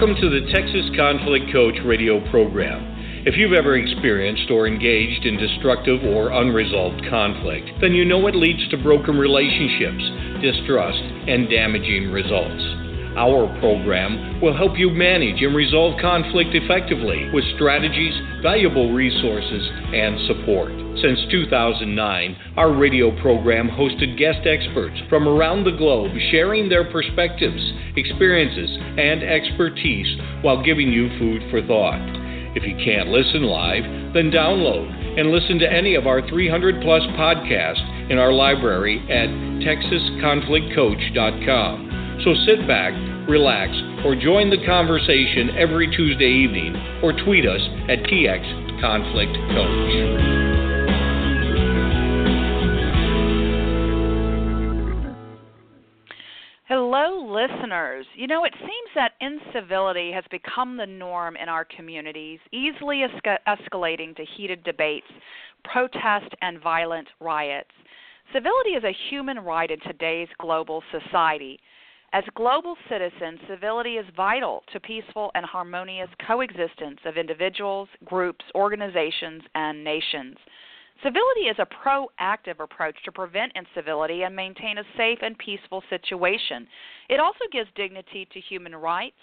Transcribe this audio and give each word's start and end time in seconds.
Welcome 0.00 0.16
to 0.22 0.30
the 0.30 0.50
Texas 0.50 0.88
Conflict 0.96 1.52
Coach 1.52 1.76
radio 1.84 2.24
program. 2.30 2.80
If 3.26 3.36
you've 3.36 3.52
ever 3.52 3.76
experienced 3.76 4.50
or 4.50 4.66
engaged 4.66 5.26
in 5.26 5.36
destructive 5.36 6.02
or 6.04 6.32
unresolved 6.32 7.04
conflict, 7.10 7.68
then 7.82 7.92
you 7.92 8.06
know 8.06 8.26
it 8.26 8.34
leads 8.34 8.66
to 8.70 8.78
broken 8.78 9.18
relationships, 9.18 10.00
distrust, 10.40 11.04
and 11.28 11.50
damaging 11.50 12.08
results. 12.08 12.79
Our 13.16 13.48
program 13.58 14.40
will 14.40 14.56
help 14.56 14.78
you 14.78 14.90
manage 14.90 15.42
and 15.42 15.54
resolve 15.54 16.00
conflict 16.00 16.54
effectively 16.54 17.28
with 17.32 17.44
strategies, 17.56 18.14
valuable 18.42 18.92
resources, 18.92 19.68
and 19.92 20.20
support. 20.26 20.70
Since 21.02 21.18
2009, 21.30 22.36
our 22.56 22.72
radio 22.72 23.10
program 23.20 23.68
hosted 23.68 24.16
guest 24.18 24.46
experts 24.46 24.96
from 25.08 25.26
around 25.26 25.64
the 25.64 25.76
globe 25.76 26.12
sharing 26.30 26.68
their 26.68 26.84
perspectives, 26.90 27.72
experiences, 27.96 28.70
and 28.98 29.22
expertise 29.22 30.06
while 30.42 30.62
giving 30.62 30.92
you 30.92 31.08
food 31.18 31.42
for 31.50 31.62
thought. 31.66 31.98
If 32.54 32.64
you 32.64 32.76
can't 32.84 33.08
listen 33.08 33.44
live, 33.44 33.84
then 34.14 34.30
download 34.30 35.00
and 35.18 35.30
listen 35.30 35.58
to 35.58 35.72
any 35.72 35.94
of 35.94 36.06
our 36.06 36.20
300 36.28 36.82
plus 36.82 37.02
podcasts 37.18 38.10
in 38.10 38.18
our 38.18 38.32
library 38.32 39.00
at 39.10 39.30
texasconflictcoach.com. 39.62 41.99
So 42.24 42.34
sit 42.46 42.66
back, 42.68 42.92
relax, 43.26 43.72
or 44.04 44.14
join 44.14 44.50
the 44.50 44.62
conversation 44.66 45.56
every 45.56 45.86
Tuesday 45.96 46.28
evening 46.28 46.76
or 47.02 47.14
tweet 47.14 47.46
us 47.46 47.62
at 47.88 48.00
TXConflictCoach. 48.04 50.50
Hello, 56.68 57.26
listeners. 57.26 58.04
You 58.14 58.26
know, 58.26 58.44
it 58.44 58.52
seems 58.58 58.90
that 58.94 59.12
incivility 59.22 60.12
has 60.12 60.24
become 60.30 60.76
the 60.76 60.86
norm 60.86 61.36
in 61.36 61.48
our 61.48 61.64
communities, 61.64 62.38
easily 62.52 63.02
escalating 63.48 64.14
to 64.16 64.26
heated 64.36 64.62
debates, 64.62 65.06
protest, 65.64 66.34
and 66.42 66.60
violent 66.62 67.08
riots. 67.18 67.70
Civility 68.32 68.74
is 68.76 68.84
a 68.84 68.94
human 69.08 69.38
right 69.38 69.70
in 69.70 69.80
today's 69.80 70.28
global 70.38 70.82
society. 70.92 71.58
As 72.12 72.24
global 72.34 72.76
citizens, 72.88 73.38
civility 73.46 73.96
is 73.96 74.06
vital 74.16 74.64
to 74.72 74.80
peaceful 74.80 75.30
and 75.36 75.46
harmonious 75.46 76.10
coexistence 76.26 76.98
of 77.04 77.16
individuals, 77.16 77.88
groups, 78.04 78.44
organizations, 78.56 79.42
and 79.54 79.84
nations. 79.84 80.36
Civility 81.04 81.42
is 81.42 81.56
a 81.60 81.66
proactive 81.66 82.58
approach 82.58 82.96
to 83.04 83.12
prevent 83.12 83.52
incivility 83.54 84.24
and 84.24 84.34
maintain 84.34 84.78
a 84.78 84.84
safe 84.96 85.20
and 85.22 85.38
peaceful 85.38 85.84
situation. 85.88 86.66
It 87.08 87.20
also 87.20 87.44
gives 87.52 87.70
dignity 87.76 88.26
to 88.32 88.40
human 88.40 88.74
rights, 88.74 89.16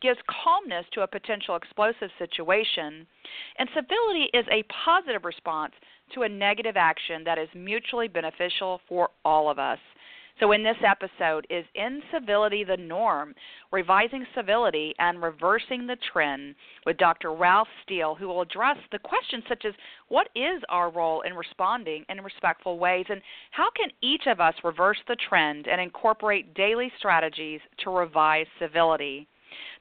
gives 0.00 0.18
calmness 0.26 0.86
to 0.92 1.02
a 1.02 1.06
potential 1.06 1.56
explosive 1.56 2.10
situation, 2.18 3.06
and 3.58 3.68
civility 3.74 4.30
is 4.32 4.46
a 4.50 4.64
positive 4.84 5.26
response 5.26 5.74
to 6.14 6.22
a 6.22 6.28
negative 6.28 6.78
action 6.78 7.22
that 7.24 7.38
is 7.38 7.48
mutually 7.54 8.08
beneficial 8.08 8.80
for 8.88 9.10
all 9.26 9.50
of 9.50 9.58
us. 9.58 9.78
So, 10.40 10.52
in 10.52 10.62
this 10.62 10.76
episode, 10.86 11.46
is 11.50 11.66
incivility 11.74 12.64
the 12.64 12.78
norm? 12.78 13.34
Revising 13.72 14.24
civility 14.34 14.94
and 14.98 15.22
reversing 15.22 15.86
the 15.86 15.98
trend 16.12 16.54
with 16.86 16.96
Dr. 16.96 17.34
Ralph 17.34 17.68
Steele, 17.84 18.14
who 18.14 18.26
will 18.26 18.40
address 18.40 18.78
the 18.90 18.98
questions 18.98 19.44
such 19.50 19.66
as 19.66 19.74
what 20.08 20.30
is 20.34 20.62
our 20.70 20.90
role 20.90 21.20
in 21.20 21.34
responding 21.34 22.06
in 22.08 22.22
respectful 22.22 22.78
ways, 22.78 23.04
and 23.10 23.20
how 23.50 23.68
can 23.76 23.90
each 24.00 24.26
of 24.26 24.40
us 24.40 24.54
reverse 24.64 24.98
the 25.08 25.16
trend 25.28 25.68
and 25.68 25.78
incorporate 25.78 26.54
daily 26.54 26.90
strategies 26.98 27.60
to 27.84 27.90
revise 27.90 28.46
civility? 28.58 29.28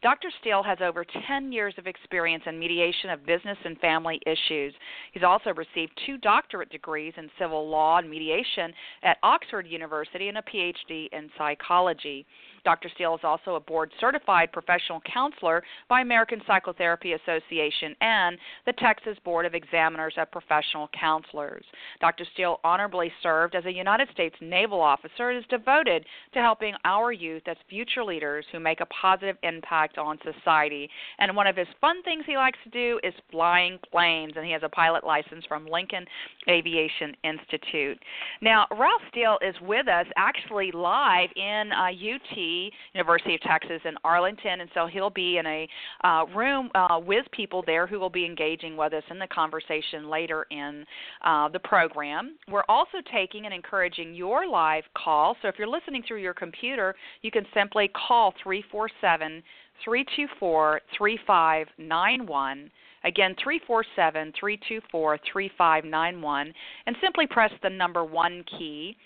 Dr. 0.01 0.29
Steele 0.39 0.63
has 0.63 0.77
over 0.81 1.05
10 1.27 1.51
years 1.51 1.73
of 1.77 1.87
experience 1.87 2.43
in 2.45 2.57
mediation 2.59 3.09
of 3.09 3.25
business 3.25 3.57
and 3.65 3.77
family 3.79 4.19
issues. 4.25 4.73
He's 5.11 5.23
also 5.23 5.53
received 5.53 5.91
two 6.05 6.17
doctorate 6.17 6.69
degrees 6.69 7.13
in 7.17 7.29
civil 7.39 7.67
law 7.69 7.97
and 7.97 8.09
mediation 8.09 8.73
at 9.03 9.17
Oxford 9.23 9.67
University 9.67 10.29
and 10.29 10.37
a 10.37 10.41
PhD 10.41 11.07
in 11.11 11.29
psychology. 11.37 12.25
Dr. 12.63 12.89
Steele 12.95 13.15
is 13.15 13.21
also 13.23 13.55
a 13.55 13.59
board 13.59 13.91
certified 13.99 14.51
professional 14.51 15.01
counselor 15.11 15.63
by 15.87 16.01
American 16.01 16.41
Psychotherapy 16.45 17.13
Association 17.13 17.95
and 18.01 18.37
the 18.65 18.73
Texas 18.73 19.17
Board 19.23 19.45
of 19.45 19.53
Examiners 19.53 20.13
of 20.17 20.31
Professional 20.31 20.89
Counselors. 20.99 21.63
Dr. 22.01 22.25
Steele 22.33 22.59
honorably 22.63 23.11
served 23.21 23.55
as 23.55 23.65
a 23.65 23.71
United 23.71 24.09
States 24.11 24.35
naval 24.41 24.81
officer 24.81 25.29
and 25.29 25.39
is 25.39 25.45
devoted 25.49 26.05
to 26.33 26.39
helping 26.39 26.73
our 26.85 27.11
youth 27.11 27.43
as 27.47 27.57
future 27.69 28.03
leaders 28.03 28.45
who 28.51 28.59
make 28.59 28.81
a 28.81 28.85
positive 28.87 29.37
impact 29.43 29.97
on 29.97 30.17
society. 30.23 30.89
And 31.19 31.35
one 31.35 31.47
of 31.47 31.55
his 31.55 31.67
fun 31.81 32.01
things 32.03 32.23
he 32.25 32.37
likes 32.37 32.59
to 32.63 32.69
do 32.69 32.99
is 33.03 33.13
flying 33.31 33.79
planes, 33.91 34.33
and 34.35 34.45
he 34.45 34.51
has 34.51 34.63
a 34.63 34.69
pilot 34.69 35.03
license 35.03 35.45
from 35.47 35.65
Lincoln 35.65 36.05
Aviation 36.49 37.15
Institute. 37.23 37.99
Now, 38.41 38.67
Ralph 38.71 39.01
Steele 39.09 39.37
is 39.41 39.55
with 39.61 39.87
us 39.87 40.05
actually 40.17 40.71
live 40.71 41.29
in 41.35 41.71
uh, 41.71 41.89
UT 41.89 42.37
University 42.93 43.35
of 43.35 43.41
Texas 43.41 43.81
in 43.85 43.95
Arlington, 44.03 44.61
and 44.61 44.69
so 44.73 44.87
he'll 44.87 45.09
be 45.09 45.37
in 45.37 45.45
a 45.45 45.67
uh, 46.03 46.25
room 46.35 46.69
uh, 46.75 46.99
with 46.99 47.25
people 47.31 47.63
there 47.65 47.87
who 47.87 47.99
will 47.99 48.09
be 48.09 48.25
engaging 48.25 48.75
with 48.77 48.93
us 48.93 49.03
in 49.09 49.19
the 49.19 49.27
conversation 49.27 50.09
later 50.09 50.45
in 50.51 50.85
uh, 51.23 51.49
the 51.49 51.59
program. 51.59 52.35
We're 52.49 52.63
also 52.69 52.97
taking 53.11 53.45
and 53.45 53.53
encouraging 53.53 54.13
your 54.13 54.47
live 54.47 54.83
call. 54.95 55.35
So 55.41 55.47
if 55.47 55.55
you're 55.57 55.67
listening 55.67 56.03
through 56.07 56.21
your 56.21 56.33
computer, 56.33 56.95
you 57.21 57.31
can 57.31 57.45
simply 57.53 57.89
call 58.07 58.33
347 58.43 59.43
324 59.83 60.81
3591. 60.97 62.71
Again, 63.05 63.33
347 63.41 64.33
324 64.37 65.19
3591, 65.31 66.53
and 66.85 66.95
simply 67.01 67.27
press 67.27 67.51
the 67.63 67.69
number 67.69 68.03
one 68.03 68.43
key 68.57 68.97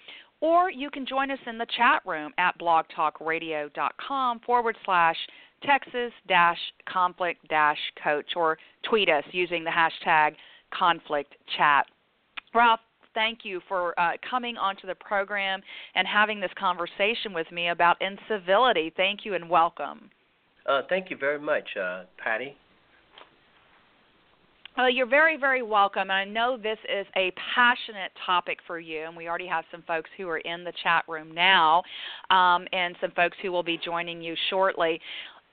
or 0.44 0.70
you 0.70 0.92
can 0.92 1.06
join 1.06 1.32
us 1.32 1.40
in 1.48 1.58
the 1.58 1.66
chat 1.78 2.02
room 2.06 2.34
at 2.38 2.60
blogtalkradio.com 2.60 4.42
forward 4.42 4.76
slash 4.84 5.16
Texas 5.64 6.12
dash 6.28 6.58
conflict 6.86 7.48
dash 7.48 7.78
coach 8.04 8.26
or 8.36 8.58
tweet 8.88 9.08
us 9.08 9.24
using 9.32 9.64
the 9.64 9.72
hashtag 9.72 10.36
conflict 10.78 11.34
chat. 11.58 11.86
Ralph, 12.54 12.82
thank 13.14 13.40
you 13.44 13.62
for 13.70 13.98
uh, 13.98 14.12
coming 14.30 14.58
onto 14.58 14.86
the 14.86 14.96
program 14.96 15.62
and 15.96 16.06
having 16.06 16.42
this 16.42 16.52
conversation 16.60 17.34
with 17.34 17.50
me 17.50 17.70
about 17.70 17.96
incivility. 18.02 18.92
Thank 18.98 19.22
you 19.24 19.36
and 19.36 19.50
welcome. 19.50 20.10
Uh, 20.66 20.82
thank 20.90 21.10
you 21.10 21.16
very 21.16 21.40
much, 21.40 21.70
uh, 21.82 22.04
Patty. 22.22 22.58
Well, 24.76 24.90
you're 24.90 25.06
very, 25.06 25.38
very 25.38 25.62
welcome. 25.62 26.10
I 26.10 26.26
know 26.26 26.58
this 26.58 26.80
is 26.92 27.06
a 27.16 27.32
passionate 27.56 28.12
topic 28.26 28.58
for 28.66 28.80
you, 28.80 29.04
and 29.06 29.16
we 29.16 29.28
already 29.28 29.46
have 29.48 29.66
some 29.70 29.84
folks 29.84 30.10
who 30.18 30.28
are 30.30 30.40
in 30.40 30.64
the 30.64 30.74
chat 30.82 31.04
room 31.08 31.32
now, 31.32 31.84
um, 32.32 32.66
and 32.74 32.96
some 33.00 33.12
folks 33.12 33.38
who 33.44 33.52
will 33.52 33.62
be 33.62 33.78
joining 33.78 34.20
you 34.20 34.36
shortly. 34.50 35.00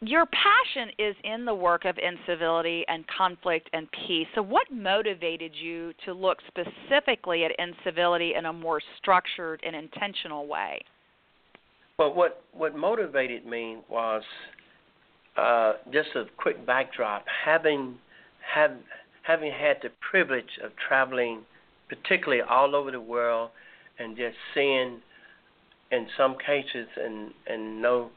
Your 0.01 0.25
passion 0.27 0.89
is 0.99 1.15
in 1.25 1.45
the 1.45 1.55
work 1.55 1.85
of 1.85 1.97
incivility 1.99 2.83
and 2.89 3.05
conflict 3.15 3.69
and 3.75 3.87
peace. 4.07 4.27
So, 4.35 4.41
what 4.41 4.67
motivated 4.73 5.53
you 5.55 5.93
to 6.07 6.15
look 6.15 6.39
specifically 6.49 7.45
at 7.45 7.51
incivility 7.59 8.33
in 8.39 8.47
a 8.47 8.53
more 8.55 8.81
structured 8.97 9.63
and 9.67 9.77
intentional 9.77 10.47
way? 10.47 10.81
Well, 11.99 12.15
what 12.15 12.43
what 12.55 12.75
motivated 12.75 13.45
me 13.45 13.77
was 13.91 14.23
uh, 15.37 15.75
just 15.93 16.09
a 16.15 16.25
quick 16.39 16.65
backdrop. 16.65 17.27
Having 17.45 17.97
have 18.55 18.73
having 19.23 19.53
had 19.53 19.79
the 19.83 19.91
privilege 20.11 20.59
of 20.63 20.73
traveling, 20.89 21.43
particularly 21.89 22.43
all 22.43 22.75
over 22.75 22.91
the 22.91 23.01
world, 23.01 23.51
and 23.99 24.17
just 24.17 24.37
seeing, 24.55 25.01
in 25.93 26.07
some 26.17 26.37
cases, 26.45 26.87
and 26.97 27.33
and 27.47 27.83
no 27.83 28.11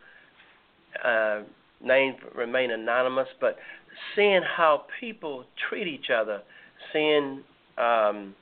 uh, 1.03 1.41
names 1.83 2.17
remain 2.35 2.71
anonymous, 2.71 3.27
but 3.41 3.57
seeing 4.15 4.41
how 4.41 4.85
people 4.99 5.45
treat 5.69 5.87
each 5.87 6.09
other, 6.09 6.41
seeing 6.91 7.43
um, 7.77 8.35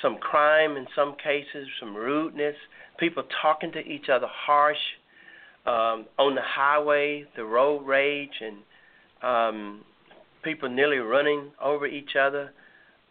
some 0.00 0.18
crime 0.18 0.76
in 0.76 0.86
some 0.94 1.16
cases, 1.22 1.66
some 1.80 1.94
rudeness, 1.94 2.56
people 2.98 3.22
talking 3.42 3.72
to 3.72 3.80
each 3.80 4.08
other 4.08 4.26
harsh 4.28 4.76
um, 5.66 6.06
on 6.18 6.34
the 6.34 6.42
highway, 6.42 7.24
the 7.36 7.44
road 7.44 7.86
rage, 7.86 8.40
and 8.40 8.56
um, 9.22 9.80
people 10.44 10.68
nearly 10.68 10.98
running 10.98 11.50
over 11.62 11.86
each 11.86 12.16
other, 12.20 12.52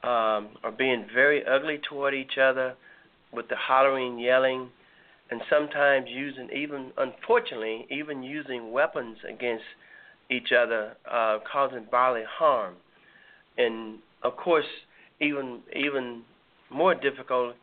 um, 0.04 0.50
or 0.64 0.72
being 0.78 1.06
very 1.14 1.44
ugly 1.46 1.80
toward 1.90 2.14
each 2.14 2.38
other, 2.42 2.76
with 3.32 3.48
the 3.50 3.56
hollering, 3.56 4.20
yelling, 4.20 4.70
and 5.32 5.42
sometimes 5.50 6.06
using 6.10 6.50
even, 6.56 6.92
unfortunately, 6.98 7.88
even 7.90 8.22
using 8.22 8.72
weapons 8.72 9.18
against 9.28 9.64
each 10.30 10.52
other, 10.52 10.96
uh, 11.10 11.40
causing 11.52 11.86
bodily 11.92 12.26
harm. 12.38 12.76
And 13.58 14.00
of 14.24 14.38
course, 14.38 14.66
even 15.20 15.60
even 15.76 16.24
more 16.70 16.96
difficult 16.96 17.56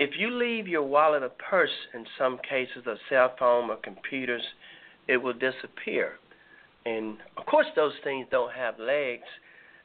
if 0.00 0.18
you 0.18 0.30
leave 0.30 0.66
your 0.66 0.82
wallet 0.82 1.22
or 1.22 1.28
purse 1.28 1.68
in 1.92 2.06
some 2.18 2.38
cases, 2.38 2.86
a 2.86 2.96
cell 3.10 3.34
phone 3.38 3.68
or 3.68 3.76
computers, 3.76 4.42
it 5.06 5.18
will 5.18 5.34
disappear. 5.34 6.14
And 6.86 7.18
of 7.36 7.46
course, 7.46 7.66
those 7.76 7.92
things 8.04 8.26
don't 8.30 8.52
have 8.52 8.78
legs, 8.78 9.26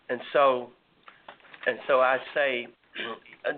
and 0.09 0.19
so, 0.31 0.69
and 1.67 1.77
so 1.87 1.99
I 1.99 2.17
say, 2.33 2.67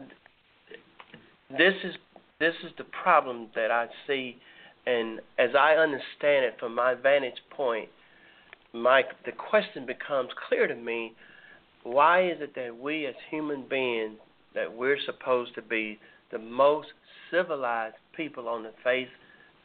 this 1.52 1.74
is 1.84 1.96
this 2.40 2.56
is 2.64 2.72
the 2.78 2.86
problem 3.04 3.50
that 3.56 3.72
I 3.72 3.88
see, 4.08 4.38
and 4.86 5.20
as 5.38 5.52
I 5.58 5.74
understand 5.74 6.46
it 6.46 6.56
from 6.60 6.74
my 6.74 6.96
vantage 6.96 7.42
point, 7.52 7.90
my 8.74 9.04
the 9.26 9.32
question 9.32 9.86
becomes 9.86 10.30
clear 10.48 10.68
to 10.68 10.76
me: 10.76 11.14
Why 11.84 12.28
is 12.30 12.38
it 12.42 12.56
that 12.56 12.76
we 12.76 13.06
as 13.06 13.16
human 13.30 13.68
beings 13.70 14.18
that 14.56 14.74
we're 14.74 14.98
supposed 15.06 15.54
to 15.56 15.62
be 15.62 16.00
the 16.32 16.40
most 16.40 16.88
civilized 17.32 17.96
people 18.16 18.48
on 18.48 18.64
the 18.64 18.74
face 18.84 19.08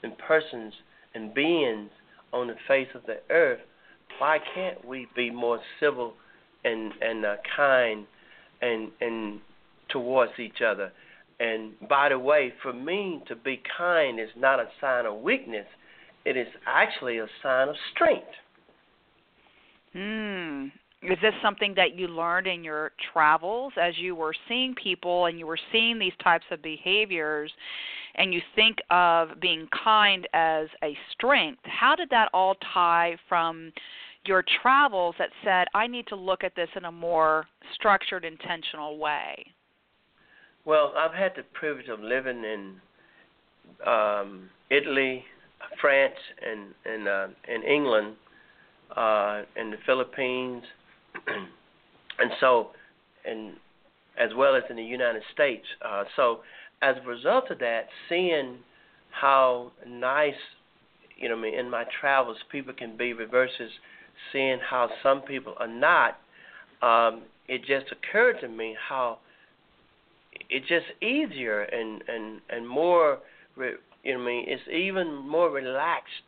and 0.02 0.16
persons 0.18 0.74
and 1.14 1.32
beings 1.32 1.90
on 2.32 2.48
the 2.48 2.56
face 2.66 2.88
of 2.94 3.02
the 3.06 3.18
earth, 3.30 3.60
why 4.18 4.38
can't 4.54 4.84
we 4.86 5.06
be 5.14 5.30
more 5.30 5.60
civil 5.80 6.14
and 6.64 6.92
and 7.00 7.24
uh, 7.24 7.36
kind 7.56 8.06
and 8.60 8.90
and 9.00 9.40
towards 9.88 10.32
each 10.38 10.60
other? 10.66 10.92
And 11.40 11.72
by 11.88 12.10
the 12.10 12.18
way, 12.18 12.52
for 12.62 12.72
me 12.72 13.22
to 13.26 13.34
be 13.34 13.60
kind 13.76 14.20
is 14.20 14.28
not 14.36 14.60
a 14.60 14.68
sign 14.80 15.06
of 15.06 15.20
weakness; 15.20 15.66
it 16.24 16.36
is 16.36 16.48
actually 16.66 17.18
a 17.18 17.26
sign 17.42 17.68
of 17.68 17.76
strength. 17.94 18.26
Hmm. 19.92 20.66
Is 21.02 21.18
this 21.20 21.34
something 21.42 21.74
that 21.74 21.96
you 21.96 22.06
learned 22.06 22.46
in 22.46 22.62
your 22.62 22.92
travels 23.12 23.72
as 23.80 23.98
you 23.98 24.14
were 24.14 24.34
seeing 24.48 24.72
people 24.76 25.26
and 25.26 25.36
you 25.36 25.48
were 25.48 25.58
seeing 25.72 25.98
these 25.98 26.12
types 26.22 26.44
of 26.52 26.62
behaviors 26.62 27.50
and 28.14 28.32
you 28.32 28.40
think 28.54 28.78
of 28.90 29.40
being 29.40 29.68
kind 29.84 30.28
as 30.32 30.68
a 30.82 30.96
strength? 31.12 31.60
How 31.64 31.94
did 31.94 32.10
that 32.10 32.28
all 32.32 32.56
tie 32.72 33.16
from 33.28 33.72
your 34.24 34.44
travels 34.62 35.14
that 35.18 35.30
said, 35.44 35.66
I 35.74 35.86
need 35.86 36.06
to 36.08 36.16
look 36.16 36.44
at 36.44 36.54
this 36.54 36.68
in 36.76 36.84
a 36.84 36.92
more 36.92 37.46
structured, 37.74 38.24
intentional 38.24 38.98
way? 38.98 39.44
Well, 40.64 40.94
I've 40.96 41.14
had 41.14 41.32
the 41.36 41.42
privilege 41.54 41.88
of 41.88 42.00
living 42.00 42.44
in 42.44 42.74
um, 43.86 44.48
Italy, 44.70 45.24
France, 45.80 46.14
and 46.44 46.74
and 46.84 47.08
uh, 47.08 47.26
in 47.48 47.62
England, 47.62 48.14
uh, 48.96 49.42
in 49.56 49.70
the 49.70 49.76
Philippines, 49.86 50.62
and 51.26 52.30
so, 52.38 52.70
and 53.24 53.54
as 54.18 54.30
well 54.36 54.54
as 54.54 54.62
in 54.70 54.76
the 54.76 54.84
United 54.84 55.22
States. 55.32 55.66
Uh, 55.84 56.04
so, 56.14 56.40
as 56.82 56.96
a 57.02 57.06
result 57.06 57.50
of 57.50 57.58
that, 57.60 57.86
seeing 58.08 58.58
how 59.10 59.72
nice, 59.86 60.34
you 61.16 61.28
know, 61.28 61.36
I 61.36 61.40
mean, 61.40 61.54
in 61.54 61.70
my 61.70 61.84
travels, 62.00 62.36
people 62.50 62.74
can 62.74 62.96
be 62.96 63.12
versus 63.12 63.70
seeing 64.32 64.58
how 64.58 64.90
some 65.02 65.22
people 65.22 65.54
are 65.58 65.68
not. 65.68 66.18
Um, 66.82 67.22
it 67.48 67.60
just 67.64 67.86
occurred 67.92 68.40
to 68.40 68.48
me 68.48 68.76
how 68.88 69.18
it's 70.50 70.66
just 70.68 70.86
easier 71.00 71.62
and 71.62 72.02
and 72.08 72.40
and 72.50 72.68
more, 72.68 73.18
you 73.56 74.14
know, 74.14 74.20
I 74.20 74.26
mean, 74.26 74.44
it's 74.48 74.62
even 74.68 75.14
more 75.14 75.50
relaxed 75.50 76.24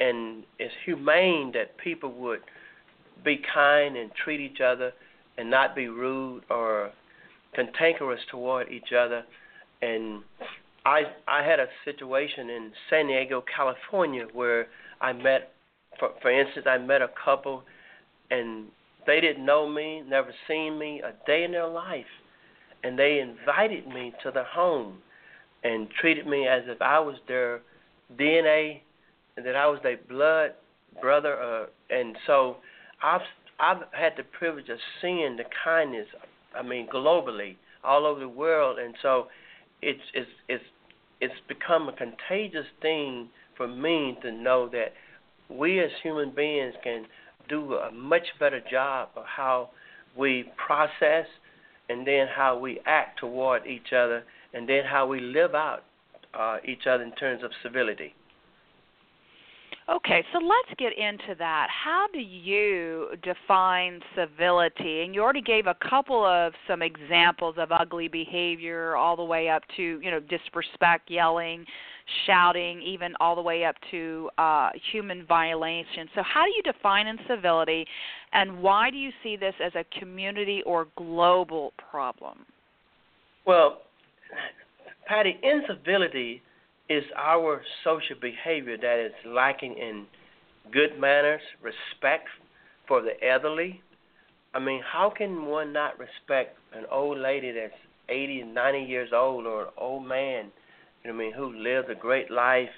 and 0.00 0.44
it's 0.58 0.74
humane 0.84 1.52
that 1.54 1.76
people 1.78 2.12
would 2.12 2.40
be 3.24 3.40
kind 3.54 3.96
and 3.96 4.10
treat 4.24 4.40
each 4.40 4.60
other 4.60 4.92
and 5.38 5.50
not 5.50 5.76
be 5.76 5.88
rude 5.88 6.42
or 6.50 6.90
cantankerous 7.54 8.20
toward 8.30 8.70
each 8.70 8.92
other. 8.92 9.24
And 9.82 10.22
I 10.84 11.02
I 11.28 11.42
had 11.42 11.60
a 11.60 11.66
situation 11.84 12.50
in 12.50 12.72
San 12.88 13.08
Diego, 13.08 13.44
California, 13.54 14.26
where 14.32 14.68
I 15.00 15.12
met, 15.12 15.52
for 15.98 16.10
for 16.20 16.30
instance, 16.30 16.66
I 16.68 16.78
met 16.78 17.02
a 17.02 17.10
couple, 17.24 17.64
and 18.30 18.66
they 19.06 19.20
didn't 19.20 19.44
know 19.44 19.68
me, 19.68 20.02
never 20.08 20.32
seen 20.48 20.78
me 20.78 21.02
a 21.02 21.12
day 21.26 21.44
in 21.44 21.52
their 21.52 21.68
life, 21.68 22.06
and 22.84 22.98
they 22.98 23.20
invited 23.20 23.86
me 23.88 24.12
to 24.22 24.30
their 24.30 24.44
home, 24.44 24.98
and 25.64 25.88
treated 26.00 26.26
me 26.26 26.46
as 26.46 26.62
if 26.66 26.80
I 26.80 26.98
was 27.00 27.16
their 27.28 27.60
DNA, 28.16 28.80
and 29.36 29.44
that 29.46 29.56
I 29.56 29.66
was 29.66 29.80
their 29.82 29.98
blood 30.08 30.52
brother. 31.00 31.40
Uh, 31.40 31.66
and 31.94 32.16
so 32.26 32.56
I've 33.02 33.20
I've 33.58 33.82
had 33.92 34.12
the 34.16 34.24
privilege 34.24 34.68
of 34.68 34.78
seeing 35.00 35.36
the 35.36 35.44
kindness. 35.64 36.06
I 36.56 36.62
mean, 36.62 36.88
globally, 36.88 37.56
all 37.82 38.04
over 38.04 38.20
the 38.20 38.28
world, 38.28 38.78
and 38.78 38.94
so 39.00 39.28
it's 39.82 40.00
it's 40.14 40.30
it's 40.48 40.64
it's 41.20 41.34
become 41.48 41.88
a 41.88 41.92
contagious 41.92 42.66
thing 42.80 43.28
for 43.56 43.68
me 43.68 44.16
to 44.22 44.32
know 44.32 44.68
that 44.68 44.92
we 45.48 45.80
as 45.80 45.90
human 46.02 46.30
beings 46.34 46.74
can 46.82 47.04
do 47.48 47.74
a 47.74 47.92
much 47.92 48.26
better 48.40 48.60
job 48.70 49.08
of 49.16 49.24
how 49.24 49.70
we 50.16 50.44
process 50.56 51.26
and 51.88 52.06
then 52.06 52.26
how 52.34 52.58
we 52.58 52.80
act 52.86 53.18
toward 53.20 53.66
each 53.66 53.92
other 53.92 54.24
and 54.54 54.68
then 54.68 54.82
how 54.84 55.06
we 55.06 55.20
live 55.20 55.54
out 55.54 55.84
uh, 56.34 56.56
each 56.66 56.86
other 56.88 57.02
in 57.02 57.12
terms 57.12 57.42
of 57.42 57.50
civility. 57.62 58.14
Okay, 59.88 60.24
so 60.32 60.38
let's 60.38 60.78
get 60.78 60.96
into 60.96 61.34
that. 61.38 61.66
How 61.68 62.06
do 62.12 62.20
you 62.20 63.08
define 63.24 64.00
civility? 64.14 65.02
And 65.02 65.12
you 65.12 65.22
already 65.22 65.42
gave 65.42 65.66
a 65.66 65.76
couple 65.88 66.24
of 66.24 66.52
some 66.68 66.82
examples 66.82 67.56
of 67.58 67.72
ugly 67.72 68.06
behavior, 68.06 68.94
all 68.94 69.16
the 69.16 69.24
way 69.24 69.48
up 69.48 69.62
to 69.76 69.82
you 70.00 70.10
know 70.10 70.20
disrespect, 70.20 71.10
yelling, 71.10 71.64
shouting, 72.26 72.80
even 72.80 73.14
all 73.18 73.34
the 73.34 73.42
way 73.42 73.64
up 73.64 73.74
to 73.90 74.30
uh, 74.38 74.70
human 74.92 75.26
violation. 75.26 76.08
So, 76.14 76.22
how 76.22 76.44
do 76.44 76.50
you 76.50 76.62
define 76.62 77.08
incivility, 77.08 77.84
and 78.32 78.62
why 78.62 78.88
do 78.88 78.96
you 78.96 79.10
see 79.24 79.34
this 79.34 79.54
as 79.64 79.72
a 79.74 79.84
community 79.98 80.62
or 80.64 80.86
global 80.96 81.72
problem? 81.90 82.46
Well, 83.44 83.82
Patty, 85.08 85.40
incivility 85.42 86.40
is 86.88 87.04
our 87.16 87.62
social 87.84 88.16
behavior 88.20 88.76
that 88.76 89.06
is 89.06 89.12
lacking 89.26 89.76
in 89.78 90.06
good 90.72 90.98
manners, 90.98 91.40
respect 91.62 92.28
for 92.86 93.02
the 93.02 93.12
elderly. 93.26 93.80
I 94.54 94.58
mean, 94.58 94.82
how 94.82 95.12
can 95.16 95.46
one 95.46 95.72
not 95.72 95.98
respect 95.98 96.58
an 96.74 96.84
old 96.90 97.18
lady 97.18 97.52
that's 97.52 97.72
80 98.08 98.40
and 98.40 98.54
90 98.54 98.80
years 98.80 99.10
old 99.14 99.46
or 99.46 99.62
an 99.62 99.68
old 99.78 100.06
man, 100.06 100.50
you 101.02 101.10
know 101.10 101.16
I 101.16 101.18
mean, 101.18 101.32
who 101.32 101.52
lived 101.56 101.90
a 101.90 101.94
great 101.94 102.30
life, 102.30 102.68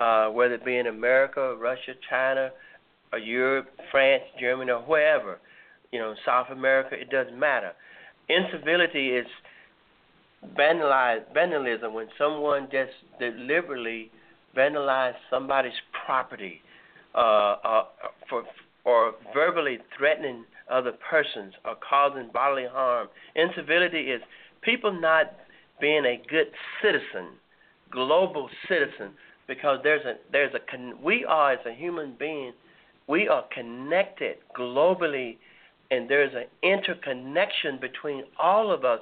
uh, 0.00 0.28
whether 0.28 0.54
it 0.54 0.64
be 0.64 0.76
in 0.78 0.86
America, 0.86 1.56
Russia, 1.60 1.92
China, 2.08 2.50
or 3.12 3.18
Europe, 3.18 3.68
France, 3.90 4.22
Germany, 4.40 4.72
or 4.72 4.80
wherever, 4.80 5.38
you 5.92 5.98
know, 5.98 6.14
South 6.24 6.48
America, 6.50 6.96
it 6.98 7.10
doesn't 7.10 7.38
matter. 7.38 7.72
Incivility 8.28 9.10
is 9.10 9.26
vandalism 10.56 11.94
when 11.94 12.08
someone 12.18 12.68
just 12.70 12.92
deliberately 13.18 14.10
vandalize 14.56 15.14
somebody's 15.30 15.72
property 16.04 16.60
uh, 17.14 17.56
uh, 17.64 17.84
for 18.28 18.44
or 18.84 19.12
verbally 19.32 19.78
threatening 19.96 20.44
other 20.70 20.92
persons 21.08 21.54
or 21.64 21.76
causing 21.88 22.28
bodily 22.32 22.66
harm. 22.70 23.08
Incivility 23.36 24.10
is 24.10 24.20
people 24.62 24.92
not 24.92 25.32
being 25.80 26.04
a 26.04 26.20
good 26.28 26.48
citizen, 26.82 27.28
global 27.90 28.48
citizen, 28.68 29.10
because 29.46 29.78
there's 29.82 30.04
a 30.04 30.14
there's 30.32 30.54
a 30.54 31.04
we 31.04 31.24
are 31.24 31.52
as 31.52 31.66
a 31.66 31.72
human 31.72 32.14
being, 32.18 32.52
we 33.06 33.28
are 33.28 33.44
connected 33.54 34.36
globally, 34.58 35.36
and 35.90 36.08
there's 36.08 36.34
an 36.34 36.46
interconnection 36.62 37.78
between 37.80 38.24
all 38.38 38.72
of 38.72 38.84
us 38.84 39.00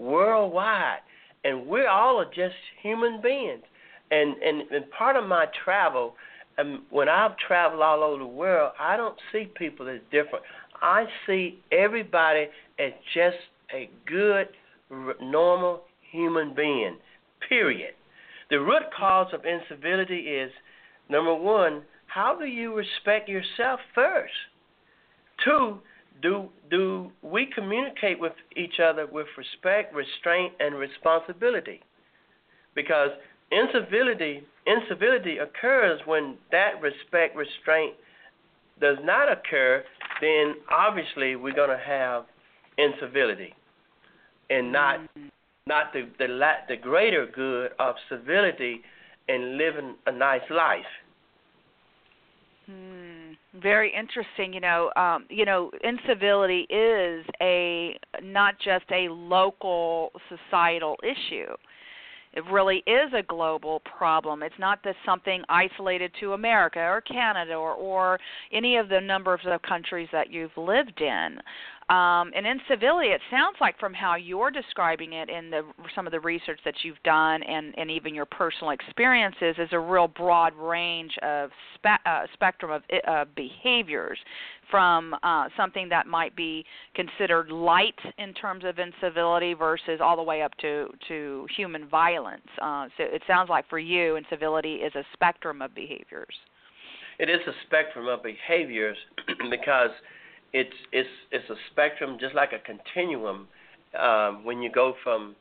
worldwide, 0.00 1.00
and 1.44 1.66
we're 1.66 1.88
all 1.88 2.24
just 2.24 2.54
human 2.82 3.20
beings. 3.20 3.62
And 4.10 4.34
and, 4.42 4.62
and 4.70 4.90
part 4.90 5.16
of 5.16 5.28
my 5.28 5.46
travel, 5.64 6.14
um, 6.58 6.84
when 6.90 7.08
I've 7.08 7.36
traveled 7.36 7.82
all 7.82 8.02
over 8.02 8.18
the 8.18 8.26
world, 8.26 8.72
I 8.80 8.96
don't 8.96 9.16
see 9.32 9.48
people 9.54 9.88
as 9.88 10.00
different. 10.10 10.44
I 10.82 11.04
see 11.26 11.60
everybody 11.70 12.48
as 12.78 12.92
just 13.14 13.36
a 13.74 13.90
good, 14.06 14.48
normal 15.20 15.82
human 16.10 16.54
being. 16.54 16.96
Period. 17.48 17.94
The 18.50 18.58
root 18.58 18.82
cause 18.96 19.32
of 19.32 19.42
incivility 19.44 20.16
is 20.16 20.50
number 21.08 21.34
one, 21.34 21.82
how 22.06 22.36
do 22.36 22.46
you 22.46 22.74
respect 22.74 23.28
yourself 23.28 23.78
first? 23.94 24.32
Two, 25.44 25.78
do 26.22 26.48
do 26.70 27.10
we 27.22 27.48
communicate 27.54 28.18
with 28.20 28.32
each 28.56 28.80
other 28.80 29.06
with 29.06 29.26
respect, 29.36 29.94
restraint, 29.94 30.52
and 30.60 30.74
responsibility? 30.74 31.80
Because 32.74 33.10
incivility 33.50 34.44
incivility 34.66 35.38
occurs 35.38 36.00
when 36.04 36.36
that 36.52 36.80
respect 36.80 37.36
restraint 37.36 37.94
does 38.80 38.98
not 39.02 39.30
occur. 39.30 39.84
Then 40.20 40.54
obviously 40.70 41.36
we're 41.36 41.54
going 41.54 41.70
to 41.70 41.82
have 41.84 42.24
incivility, 42.78 43.54
and 44.48 44.72
not 44.72 45.00
mm-hmm. 45.00 45.28
not 45.66 45.92
the 45.92 46.08
the 46.18 46.26
the 46.68 46.76
greater 46.76 47.26
good 47.26 47.72
of 47.78 47.94
civility 48.08 48.82
and 49.28 49.56
living 49.56 49.94
a 50.06 50.12
nice 50.12 50.48
life. 50.50 50.84
Hmm, 52.66 53.09
very 53.54 53.92
interesting. 53.92 54.52
You 54.52 54.60
know, 54.60 54.90
um, 54.96 55.26
you 55.28 55.44
know, 55.44 55.70
incivility 55.82 56.66
is 56.70 57.24
a 57.40 57.98
not 58.22 58.54
just 58.62 58.84
a 58.90 59.08
local 59.08 60.12
societal 60.28 60.96
issue. 61.02 61.52
It 62.32 62.44
really 62.50 62.84
is 62.86 63.12
a 63.12 63.24
global 63.24 63.80
problem. 63.80 64.44
It's 64.44 64.58
not 64.58 64.82
just 64.84 64.98
something 65.04 65.42
isolated 65.48 66.12
to 66.20 66.34
America 66.34 66.78
or 66.78 67.00
Canada 67.00 67.54
or, 67.54 67.74
or 67.74 68.20
any 68.52 68.76
of 68.76 68.88
the 68.88 69.00
numbers 69.00 69.40
of 69.46 69.60
countries 69.62 70.08
that 70.12 70.30
you've 70.30 70.56
lived 70.56 71.00
in. 71.00 71.38
Um, 71.90 72.30
and 72.36 72.46
incivility, 72.46 73.08
it 73.08 73.20
sounds 73.32 73.56
like 73.60 73.76
from 73.80 73.92
how 73.92 74.14
you're 74.14 74.52
describing 74.52 75.12
it 75.12 75.28
in 75.28 75.50
the 75.50 75.62
some 75.96 76.06
of 76.06 76.12
the 76.12 76.20
research 76.20 76.60
that 76.64 76.74
you've 76.84 77.02
done 77.02 77.42
and, 77.42 77.74
and 77.76 77.90
even 77.90 78.14
your 78.14 78.26
personal 78.26 78.70
experiences, 78.70 79.56
is 79.58 79.68
a 79.72 79.78
real 79.78 80.06
broad 80.06 80.54
range 80.54 81.12
of 81.20 81.50
spe- 81.74 82.06
uh, 82.06 82.26
spectrum 82.32 82.70
of 82.70 82.82
uh, 83.08 83.24
behaviors, 83.34 84.18
from 84.70 85.16
uh, 85.24 85.48
something 85.56 85.88
that 85.88 86.06
might 86.06 86.36
be 86.36 86.64
considered 86.94 87.50
light 87.50 87.98
in 88.18 88.34
terms 88.34 88.62
of 88.64 88.78
incivility 88.78 89.54
versus 89.54 89.98
all 90.00 90.14
the 90.14 90.22
way 90.22 90.42
up 90.42 90.52
to 90.58 90.86
to 91.08 91.44
human 91.56 91.88
violence. 91.88 92.46
Uh, 92.62 92.86
so 92.96 93.02
it 93.02 93.22
sounds 93.26 93.48
like 93.48 93.68
for 93.68 93.80
you, 93.80 94.14
incivility 94.14 94.74
is 94.74 94.94
a 94.94 95.02
spectrum 95.12 95.60
of 95.60 95.74
behaviors. 95.74 96.36
It 97.18 97.28
is 97.28 97.40
a 97.48 97.52
spectrum 97.66 98.06
of 98.06 98.22
behaviors 98.22 98.96
because 99.50 99.90
it's 100.52 100.74
it's 100.92 101.08
it's 101.30 101.48
a 101.50 101.56
spectrum, 101.70 102.16
just 102.20 102.34
like 102.34 102.50
a 102.52 102.58
continuum. 102.58 103.48
Um, 103.98 104.44
when 104.44 104.62
you 104.62 104.70
go 104.70 104.94
from 105.02 105.34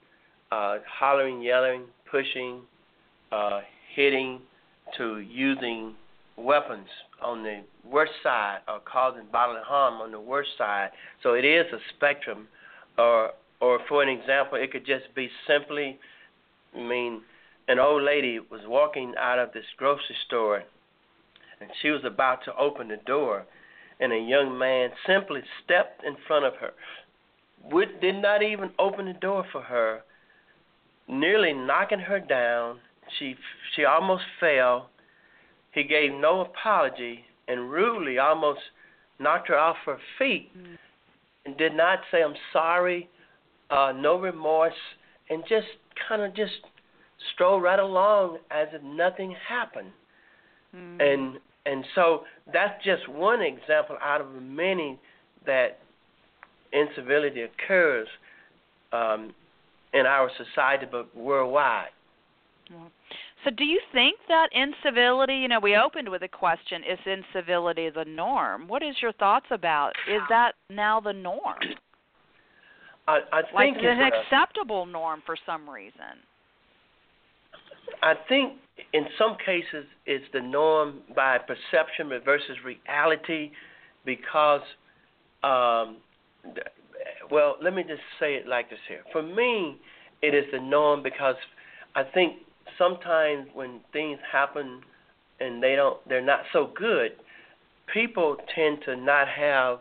uh, 0.51 0.77
hollering, 0.87 1.41
yelling, 1.41 1.83
pushing, 2.09 2.61
uh, 3.31 3.61
hitting, 3.95 4.39
to 4.97 5.19
using 5.19 5.93
weapons 6.35 6.87
on 7.21 7.43
the 7.43 7.61
worst 7.85 8.13
side, 8.23 8.59
or 8.67 8.79
causing 8.79 9.25
bodily 9.31 9.61
harm 9.63 10.01
on 10.01 10.11
the 10.11 10.19
worst 10.19 10.49
side. 10.57 10.89
So 11.21 11.33
it 11.33 11.45
is 11.45 11.65
a 11.73 11.79
spectrum. 11.95 12.47
Or 12.97 13.31
or 13.61 13.79
for 13.87 14.01
an 14.03 14.09
example, 14.09 14.57
it 14.57 14.71
could 14.71 14.85
just 14.85 15.13
be 15.15 15.29
simply, 15.45 15.99
I 16.75 16.81
mean, 16.81 17.21
an 17.67 17.77
old 17.77 18.03
lady 18.03 18.39
was 18.39 18.61
walking 18.65 19.13
out 19.19 19.37
of 19.37 19.51
this 19.53 19.65
grocery 19.77 20.15
store, 20.27 20.63
and 21.59 21.69
she 21.81 21.89
was 21.89 22.01
about 22.05 22.43
to 22.45 22.55
open 22.55 22.87
the 22.87 22.97
door 23.05 23.45
and 23.99 24.13
a 24.13 24.19
young 24.19 24.57
man 24.57 24.89
simply 25.05 25.41
stepped 25.63 26.03
in 26.03 26.15
front 26.27 26.45
of 26.45 26.53
her, 26.55 26.71
would, 27.71 27.99
did 28.01 28.21
not 28.21 28.41
even 28.41 28.71
open 28.79 29.05
the 29.05 29.13
door 29.13 29.45
for 29.51 29.61
her, 29.61 30.01
nearly 31.07 31.53
knocking 31.53 31.99
her 31.99 32.19
down. 32.19 32.79
She 33.17 33.35
she 33.75 33.83
almost 33.83 34.23
fell. 34.39 34.89
He 35.73 35.83
gave 35.83 36.11
no 36.11 36.41
apology 36.41 37.25
and 37.47 37.71
rudely 37.71 38.17
almost 38.17 38.59
knocked 39.19 39.49
her 39.49 39.57
off 39.57 39.77
her 39.85 39.97
feet 40.17 40.51
mm. 40.57 40.77
and 41.45 41.57
did 41.57 41.75
not 41.75 41.99
say 42.11 42.23
I'm 42.23 42.35
sorry, 42.53 43.09
uh, 43.69 43.91
no 43.95 44.19
remorse, 44.19 44.73
and 45.29 45.43
just 45.49 45.67
kind 46.07 46.21
of 46.21 46.35
just 46.35 46.53
strolled 47.33 47.63
right 47.63 47.79
along 47.79 48.37
as 48.51 48.67
if 48.71 48.81
nothing 48.83 49.35
happened. 49.47 49.91
Mm. 50.75 51.01
And 51.01 51.39
and 51.65 51.83
so 51.95 52.23
that's 52.51 52.83
just 52.83 53.07
one 53.09 53.41
example 53.41 53.97
out 54.01 54.21
of 54.21 54.27
many 54.41 54.99
that 55.45 55.79
incivility 56.71 57.41
occurs 57.41 58.07
um, 58.91 59.33
in 59.93 60.05
our 60.05 60.29
society, 60.37 60.85
but 60.89 61.15
worldwide. 61.15 61.89
So, 63.43 63.51
do 63.51 63.63
you 63.63 63.79
think 63.93 64.19
that 64.27 64.49
incivility? 64.51 65.35
You 65.35 65.47
know, 65.47 65.59
we 65.59 65.75
opened 65.75 66.09
with 66.09 66.23
a 66.23 66.27
question: 66.27 66.83
Is 66.83 66.99
incivility 67.05 67.89
the 67.89 68.05
norm? 68.05 68.67
What 68.67 68.83
is 68.83 68.95
your 69.01 69.13
thoughts 69.13 69.47
about? 69.51 69.93
Is 70.09 70.21
that 70.29 70.53
now 70.69 70.99
the 70.99 71.13
norm? 71.13 71.57
I, 73.07 73.19
I 73.31 73.41
think 73.41 73.53
like 73.55 73.73
it's 73.75 73.83
an 73.83 74.01
acceptable 74.01 74.85
norm 74.85 75.23
for 75.25 75.35
some 75.45 75.67
reason. 75.69 76.21
I 78.01 78.13
think 78.27 78.53
in 78.93 79.05
some 79.17 79.37
cases 79.45 79.85
it's 80.05 80.25
the 80.33 80.41
norm 80.41 80.99
by 81.15 81.37
perception 81.37 82.09
versus 82.23 82.57
reality 82.63 83.51
because 84.05 84.61
um, 85.43 85.97
well 87.29 87.55
let 87.61 87.73
me 87.73 87.83
just 87.83 88.01
say 88.19 88.35
it 88.35 88.47
like 88.47 88.69
this 88.69 88.79
here. 88.87 89.01
For 89.11 89.21
me 89.21 89.77
it 90.21 90.33
is 90.33 90.45
the 90.51 90.59
norm 90.59 91.03
because 91.03 91.35
i 91.95 92.03
think 92.03 92.37
sometimes 92.77 93.47
when 93.53 93.79
things 93.93 94.19
happen 94.31 94.81
and 95.39 95.61
they 95.61 95.75
don't 95.75 95.97
they're 96.07 96.25
not 96.25 96.41
so 96.51 96.71
good 96.75 97.11
people 97.93 98.37
tend 98.55 98.79
to 98.85 98.95
not 98.95 99.27
have 99.27 99.79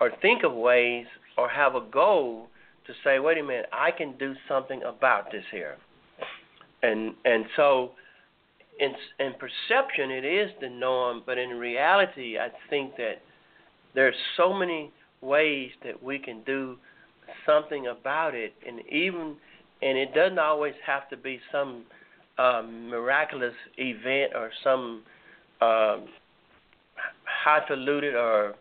or 0.00 0.10
think 0.20 0.44
of 0.44 0.52
ways 0.52 1.06
or 1.36 1.48
have 1.48 1.74
a 1.74 1.80
goal 1.80 2.48
to 2.86 2.92
say 3.04 3.18
wait 3.18 3.38
a 3.38 3.42
minute 3.42 3.66
i 3.72 3.90
can 3.90 4.16
do 4.18 4.34
something 4.48 4.82
about 4.82 5.30
this 5.32 5.44
here 5.50 5.76
and 6.82 7.14
and 7.24 7.44
so 7.56 7.92
in 8.78 8.92
in 9.18 9.32
perception 9.34 10.10
it 10.10 10.24
is 10.24 10.50
the 10.60 10.68
norm, 10.68 11.22
but 11.26 11.38
in 11.38 11.50
reality 11.50 12.38
I 12.38 12.48
think 12.70 12.96
that 12.96 13.22
there's 13.94 14.14
so 14.36 14.52
many 14.52 14.92
ways 15.20 15.70
that 15.84 16.02
we 16.02 16.18
can 16.18 16.42
do 16.44 16.76
something 17.44 17.88
about 17.88 18.34
it, 18.34 18.54
and 18.66 18.80
even 18.90 19.36
and 19.82 19.98
it 19.98 20.14
doesn't 20.14 20.38
always 20.38 20.74
have 20.86 21.08
to 21.10 21.16
be 21.16 21.40
some 21.52 21.84
um, 22.38 22.88
miraculous 22.88 23.54
event 23.76 24.32
or 24.34 24.50
some 24.62 25.02
um, 25.60 26.06
highfalutin 27.24 28.14
or 28.14 28.54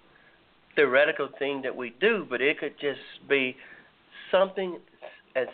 theoretical 0.76 1.30
thing 1.40 1.62
that 1.64 1.76
we 1.76 1.94
do, 2.00 2.26
but 2.30 2.42
it 2.42 2.60
could 2.60 2.74
just 2.80 3.00
be 3.28 3.56
something 4.32 4.80
as 5.36 5.48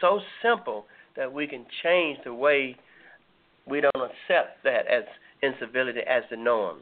so 0.00 0.20
simple 0.42 0.86
that 1.18 1.30
we 1.30 1.46
can 1.46 1.66
change 1.82 2.18
the 2.24 2.32
way 2.32 2.74
we 3.66 3.82
don't 3.82 3.96
accept 3.96 4.64
that 4.64 4.86
as 4.86 5.04
incivility 5.42 6.00
as 6.08 6.22
the 6.30 6.36
norm. 6.36 6.78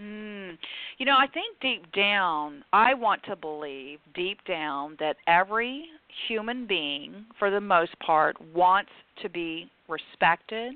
Mm. 0.00 0.56
You 0.98 1.06
know, 1.06 1.16
I 1.16 1.26
think 1.26 1.60
deep 1.60 1.92
down, 1.92 2.64
I 2.72 2.94
want 2.94 3.22
to 3.24 3.36
believe 3.36 3.98
deep 4.14 4.38
down 4.46 4.96
that 4.98 5.16
every 5.26 5.84
human 6.26 6.66
being, 6.66 7.26
for 7.38 7.50
the 7.50 7.60
most 7.60 7.98
part, 8.04 8.36
wants 8.54 8.90
to 9.22 9.28
be 9.28 9.70
respected, 9.88 10.74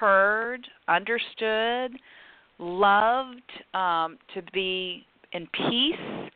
heard, 0.00 0.66
understood, 0.88 1.92
loved, 2.58 3.42
um, 3.74 4.18
to 4.34 4.42
be 4.52 5.04
in 5.32 5.46
peace. 5.52 6.30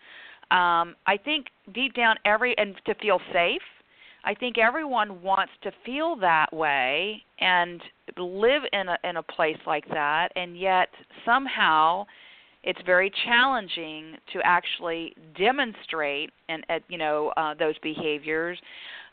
Um, 0.50 0.96
I 1.06 1.16
think 1.24 1.46
deep 1.72 1.94
down, 1.94 2.16
every 2.24 2.56
and 2.58 2.74
to 2.86 2.94
feel 2.96 3.20
safe 3.32 3.62
I 4.24 4.34
think 4.34 4.58
everyone 4.58 5.22
wants 5.22 5.52
to 5.62 5.72
feel 5.84 6.16
that 6.16 6.52
way 6.52 7.22
and 7.40 7.80
live 8.16 8.62
in 8.72 8.88
a 8.88 8.98
in 9.04 9.16
a 9.16 9.22
place 9.22 9.58
like 9.66 9.88
that 9.88 10.28
and 10.36 10.58
yet 10.58 10.88
somehow 11.24 12.06
it's 12.62 12.80
very 12.86 13.10
challenging 13.24 14.14
to 14.32 14.40
actually 14.44 15.14
demonstrate 15.36 16.30
and 16.48 16.64
uh, 16.70 16.78
you 16.88 16.98
know 16.98 17.32
uh, 17.36 17.54
those 17.54 17.78
behaviors. 17.82 18.58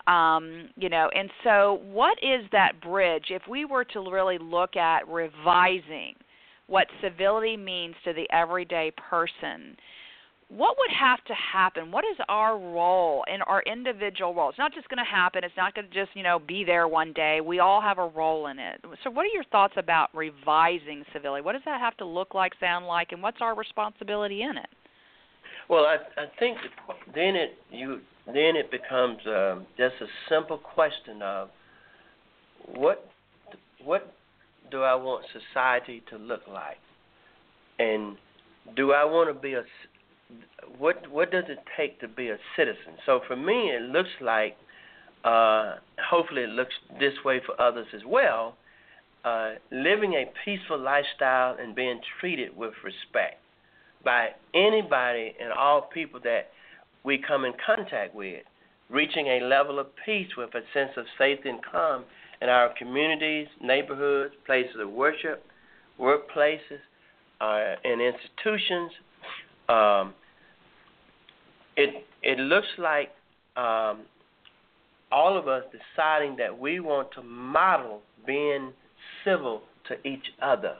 Um, 0.07 0.69
you 0.75 0.89
know 0.89 1.09
and 1.15 1.29
so 1.43 1.81
what 1.91 2.17
is 2.21 2.45
that 2.51 2.79
bridge? 2.81 3.25
If 3.29 3.43
we 3.49 3.65
were 3.65 3.85
to 3.85 4.11
really 4.11 4.37
look 4.37 4.75
at 4.75 5.07
revising 5.07 6.15
what 6.67 6.87
civility 7.01 7.57
means 7.57 7.95
to 8.05 8.13
the 8.13 8.27
everyday 8.31 8.91
person 9.09 9.75
what 10.49 10.77
would 10.79 10.89
have 10.99 11.23
to 11.25 11.33
happen? 11.33 11.91
What 11.91 12.03
is 12.05 12.17
our 12.27 12.57
role 12.57 13.23
in 13.31 13.41
our 13.43 13.61
individual 13.63 14.33
role? 14.33 14.49
It's 14.49 14.57
not 14.57 14.73
just 14.73 14.89
going 14.89 14.97
to 14.97 15.09
happen. 15.09 15.43
It's 15.43 15.55
not 15.55 15.75
going 15.75 15.87
to 15.87 15.93
just, 15.93 16.15
you 16.15 16.23
know, 16.23 16.39
be 16.39 16.63
there 16.63 16.87
one 16.87 17.13
day. 17.13 17.39
We 17.39 17.59
all 17.59 17.81
have 17.81 17.99
a 17.99 18.07
role 18.07 18.47
in 18.47 18.57
it. 18.57 18.83
So 19.03 19.11
what 19.11 19.23
are 19.23 19.33
your 19.33 19.43
thoughts 19.45 19.75
about 19.77 20.09
revising 20.15 21.03
civility? 21.13 21.43
What 21.43 21.53
does 21.53 21.61
that 21.65 21.79
have 21.79 21.95
to 21.97 22.05
look 22.05 22.33
like, 22.33 22.53
sound 22.59 22.87
like, 22.87 23.11
and 23.11 23.21
what's 23.21 23.37
our 23.41 23.55
responsibility 23.55 24.41
in 24.41 24.57
it? 24.57 24.69
Well, 25.69 25.85
I 25.85 25.97
I 26.19 26.25
think 26.39 26.57
then 27.13 27.35
it 27.35 27.51
you 27.69 27.99
then 28.25 28.55
it 28.55 28.71
becomes 28.71 29.19
um, 29.27 29.67
just 29.77 29.93
a 30.01 30.07
simple 30.27 30.57
question 30.57 31.21
of 31.21 31.49
what 32.73 33.07
what 33.83 34.11
do 34.71 34.81
I 34.81 34.95
want 34.95 35.25
society 35.31 36.01
to 36.09 36.17
look 36.17 36.41
like, 36.51 36.79
and 37.77 38.17
do 38.75 38.93
I 38.93 39.05
want 39.05 39.33
to 39.33 39.39
be 39.39 39.53
a 39.53 39.63
what 40.77 41.09
what 41.11 41.31
does 41.31 41.45
it 41.47 41.59
take 41.77 41.99
to 42.01 42.07
be 42.07 42.29
a 42.29 42.37
citizen? 42.55 42.93
So 43.05 43.21
for 43.27 43.35
me, 43.35 43.71
it 43.71 43.81
looks 43.81 44.09
like, 44.21 44.55
uh, 45.23 45.75
hopefully, 46.09 46.43
it 46.43 46.49
looks 46.49 46.73
this 46.99 47.13
way 47.25 47.41
for 47.45 47.59
others 47.61 47.87
as 47.93 48.01
well. 48.05 48.55
Uh, 49.25 49.55
living 49.71 50.13
a 50.13 50.25
peaceful 50.45 50.79
lifestyle 50.79 51.57
and 51.59 51.75
being 51.75 51.99
treated 52.19 52.55
with 52.55 52.73
respect 52.83 53.41
by 54.03 54.29
anybody 54.53 55.35
and 55.41 55.51
all 55.51 55.89
people 55.93 56.19
that 56.23 56.47
we 57.03 57.21
come 57.27 57.43
in 57.43 57.51
contact 57.65 58.15
with, 58.15 58.43
reaching 58.89 59.27
a 59.27 59.41
level 59.41 59.77
of 59.77 59.87
peace 60.05 60.29
with 60.37 60.49
a 60.55 60.61
sense 60.73 60.91
of 60.95 61.05
safety 61.17 61.49
and 61.49 61.59
calm 61.69 62.05
in 62.41 62.47
our 62.47 62.73
communities, 62.77 63.47
neighborhoods, 63.61 64.33
places 64.45 64.75
of 64.79 64.89
worship, 64.89 65.43
workplaces, 65.99 66.79
uh, 67.41 67.75
in 67.83 67.99
institutions. 67.99 68.91
Um, 69.67 70.13
it 71.79 72.05
it 72.21 72.39
looks 72.39 72.67
like 72.77 73.09
um, 73.55 74.01
all 75.11 75.37
of 75.37 75.47
us 75.47 75.63
deciding 75.71 76.35
that 76.37 76.59
we 76.59 76.79
want 76.79 77.11
to 77.13 77.23
model 77.23 78.01
being 78.27 78.73
civil 79.23 79.61
to 79.87 80.07
each 80.07 80.25
other. 80.41 80.75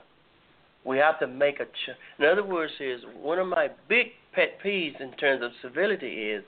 We 0.84 0.98
have 0.98 1.18
to 1.20 1.26
make 1.26 1.60
a. 1.60 1.64
Ch- 1.64 1.96
in 2.18 2.26
other 2.26 2.44
words, 2.44 2.72
is 2.80 3.00
one 3.20 3.38
of 3.38 3.46
my 3.46 3.68
big 3.88 4.08
pet 4.34 4.58
peeves 4.64 5.00
in 5.00 5.12
terms 5.12 5.42
of 5.42 5.50
civility 5.62 6.30
is 6.30 6.44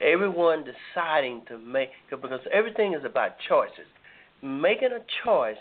everyone 0.00 0.64
deciding 0.64 1.42
to 1.48 1.58
make 1.58 1.90
because 2.10 2.40
everything 2.52 2.94
is 2.94 3.04
about 3.04 3.32
choices. 3.48 3.88
Making 4.42 4.90
a 4.92 5.00
choice, 5.24 5.56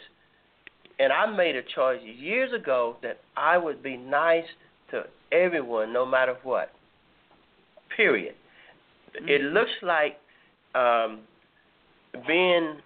and 1.00 1.12
I 1.12 1.26
made 1.26 1.56
a 1.56 1.64
choice 1.64 2.00
years 2.04 2.54
ago 2.54 2.98
that 3.02 3.20
I 3.36 3.58
would 3.58 3.82
be 3.82 3.98
nice 3.98 4.46
to 4.92 5.04
everyone, 5.32 5.92
no 5.92 6.06
matter 6.06 6.36
what. 6.44 6.72
Period. 7.96 8.36
Mm-hmm. 9.16 9.30
It 9.30 9.42
looks 9.42 9.72
like 9.82 10.18
um, 10.76 11.22
being 12.28 12.78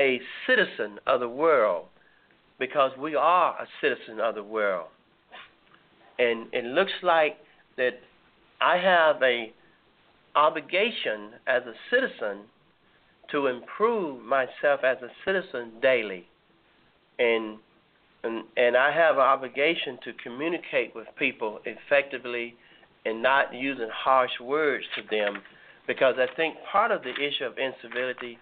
a 0.00 0.20
citizen 0.46 0.98
of 1.06 1.20
the 1.20 1.28
world 1.28 1.86
because 2.58 2.92
we 2.98 3.14
are 3.14 3.54
a 3.60 3.66
citizen 3.80 4.20
of 4.20 4.34
the 4.34 4.42
world. 4.42 4.88
And 6.18 6.46
it 6.52 6.64
looks 6.64 6.92
like 7.02 7.36
that 7.76 8.00
I 8.60 8.78
have 8.78 9.22
a 9.22 9.52
obligation 10.34 11.32
as 11.46 11.62
a 11.62 11.74
citizen 11.90 12.44
to 13.30 13.48
improve 13.48 14.22
myself 14.22 14.80
as 14.84 14.98
a 15.02 15.08
citizen 15.24 15.72
daily. 15.82 16.26
And 17.18 17.58
and, 18.24 18.44
and 18.56 18.76
I 18.76 18.92
have 18.92 19.16
an 19.16 19.22
obligation 19.22 19.98
to 20.02 20.12
communicate 20.14 20.94
with 20.96 21.06
people 21.16 21.60
effectively 21.64 22.56
and 23.06 23.22
not 23.22 23.54
using 23.54 23.88
harsh 23.92 24.32
words 24.40 24.84
to 24.96 25.02
them 25.10 25.42
because 25.86 26.16
I 26.18 26.26
think 26.34 26.56
part 26.70 26.90
of 26.90 27.02
the 27.02 27.12
issue 27.12 27.44
of 27.44 27.54
incivility 27.58 28.38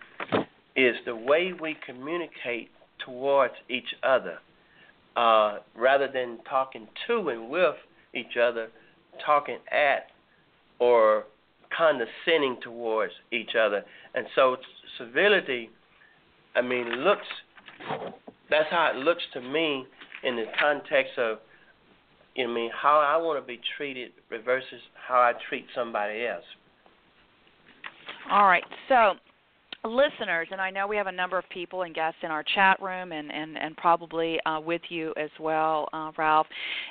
is 0.75 0.97
the 1.05 1.15
way 1.15 1.53
we 1.53 1.77
communicate 1.87 2.71
towards 3.05 3.55
each 3.69 3.95
other 4.03 4.39
uh, 5.17 5.59
rather 5.77 6.09
than 6.13 6.39
talking 6.49 6.89
to 7.07 7.29
and 7.29 7.51
with 7.51 7.77
each 8.15 8.37
other, 8.41 8.69
talking 9.25 9.59
at 9.71 10.07
or 10.79 11.25
condescending 11.77 12.57
towards 12.63 13.13
each 13.33 13.55
other. 13.59 13.85
And 14.15 14.27
so 14.35 14.57
civility, 14.99 15.71
I 16.57 16.63
mean, 16.63 16.87
looks 17.05 17.27
that's 18.51 18.71
how 18.71 18.93
it 18.95 18.97
looks 18.97 19.23
to 19.33 19.41
me 19.41 19.85
in 20.23 20.37
the 20.37 20.45
context 20.59 21.19
of 21.19 21.39
I 22.37 22.47
mean 22.47 22.71
how 22.71 22.99
I 22.99 23.17
want 23.17 23.43
to 23.43 23.47
be 23.47 23.61
treated 23.77 24.13
versus 24.45 24.81
how 25.07 25.21
I 25.21 25.33
treat 25.49 25.67
somebody 25.75 26.27
else. 26.27 26.45
All 28.31 28.47
right. 28.47 28.65
So 28.89 29.15
listeners, 29.89 30.49
and 30.51 30.61
I 30.61 30.71
know 30.71 30.87
we 30.87 30.97
have 30.97 31.07
a 31.07 31.13
number 31.13 31.39
of 31.39 31.49
people 31.51 31.83
and 31.83 31.95
guests 31.95 32.19
in 32.23 32.31
our 32.31 32.43
chat 32.55 32.81
room, 32.81 33.13
and 33.13 33.31
and 33.33 33.59
and 33.59 33.77
probably 33.77 34.39
uh, 34.47 34.61
with 34.61 34.81
you 34.89 35.13
as 35.17 35.31
well, 35.39 35.89
uh, 35.93 36.11
Ralph. 36.17 36.47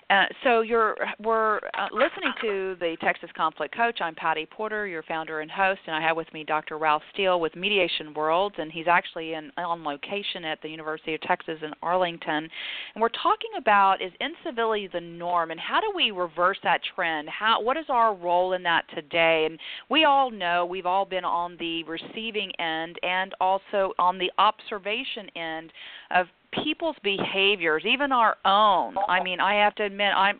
Uh, 0.09 0.25
so 0.43 0.61
you're 0.61 0.95
we're 1.23 1.57
uh, 1.57 1.87
listening 1.91 2.33
to 2.41 2.75
the 2.79 2.95
Texas 3.01 3.29
Conflict 3.35 3.75
Coach. 3.75 3.99
I'm 4.01 4.15
Patty 4.15 4.45
Porter, 4.45 4.87
your 4.87 5.03
founder 5.03 5.41
and 5.41 5.49
host, 5.49 5.81
and 5.87 5.95
I 5.95 6.01
have 6.01 6.15
with 6.15 6.31
me 6.33 6.43
Dr. 6.43 6.77
Ralph 6.77 7.03
Steele 7.13 7.39
with 7.39 7.55
Mediation 7.55 8.13
Worlds, 8.13 8.55
and 8.57 8.71
he's 8.71 8.87
actually 8.87 9.33
in 9.33 9.51
on 9.57 9.83
location 9.83 10.43
at 10.45 10.61
the 10.61 10.69
University 10.69 11.15
of 11.15 11.21
Texas 11.21 11.57
in 11.63 11.71
Arlington. 11.81 12.49
And 12.95 13.01
we're 13.01 13.09
talking 13.09 13.51
about 13.57 14.01
is 14.01 14.11
incivility 14.19 14.87
the 14.91 15.01
norm, 15.01 15.51
and 15.51 15.59
how 15.59 15.79
do 15.79 15.91
we 15.95 16.11
reverse 16.11 16.57
that 16.63 16.81
trend? 16.95 17.29
How 17.29 17.61
what 17.61 17.77
is 17.77 17.85
our 17.89 18.15
role 18.15 18.53
in 18.53 18.63
that 18.63 18.85
today? 18.93 19.47
And 19.49 19.59
we 19.89 20.05
all 20.05 20.29
know 20.29 20.65
we've 20.65 20.85
all 20.85 21.05
been 21.05 21.25
on 21.25 21.57
the 21.57 21.83
receiving 21.85 22.51
end 22.59 22.82
end 22.83 22.97
and 23.03 23.33
also 23.39 23.93
on 23.99 24.17
the 24.17 24.31
observation 24.37 25.29
end 25.35 25.71
of 26.11 26.27
people's 26.63 26.95
behaviors, 27.03 27.83
even 27.85 28.11
our 28.11 28.37
own. 28.45 28.95
I 29.07 29.23
mean, 29.23 29.39
I 29.39 29.55
have 29.55 29.75
to 29.75 29.83
admit, 29.83 30.13
I'm 30.15 30.39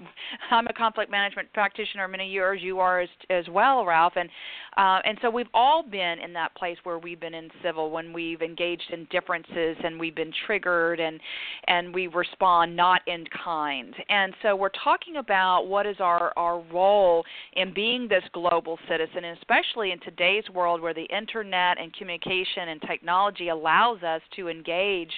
I'm 0.52 0.68
a 0.68 0.74
conflict 0.74 1.12
management 1.12 1.52
practitioner 1.54 2.08
many 2.08 2.30
years. 2.30 2.62
You 2.62 2.80
are 2.80 3.02
as 3.02 3.10
as 3.30 3.46
well, 3.50 3.86
Ralph, 3.86 4.14
and 4.16 4.30
uh, 4.78 5.00
and 5.06 5.18
so 5.22 5.30
we've 5.30 5.48
all 5.54 5.84
been 5.84 6.20
in 6.20 6.34
that 6.34 6.56
place 6.56 6.78
where 6.84 6.98
we've 6.98 7.20
been 7.20 7.34
in 7.34 7.50
civil 7.64 7.92
when 7.92 8.14
we've 8.14 8.42
engaged 8.42 8.92
in 8.92 9.06
differences 9.12 9.78
and 9.84 10.00
we've 10.00 10.16
been 10.16 10.34
triggered 10.46 11.00
and 11.00 11.20
and 11.68 11.94
we 11.94 12.08
respond 12.08 12.76
not 12.76 13.02
in 13.08 13.26
kind. 13.44 13.94
And 14.10 14.34
so 14.42 14.56
we're 14.56 14.70
talking 14.84 15.18
about 15.18 15.68
what 15.68 15.86
is 15.86 15.98
our 16.00 16.34
our 16.38 16.62
role 16.74 17.24
in 17.54 17.74
being 17.74 18.08
this 18.08 18.24
global 18.34 18.78
citizen, 18.90 19.24
and 19.24 19.38
especially 19.38 19.92
in 19.92 20.00
today's 20.00 20.44
world 20.54 20.82
where 20.82 20.94
the 20.94 21.06
internet 21.16 21.80
and 21.80 21.94
communication 21.94 22.70
and 22.70 22.82
technology 22.82 23.50
allows 23.50 24.02
us 24.04 24.22
to 24.36 24.50
engage 24.50 25.12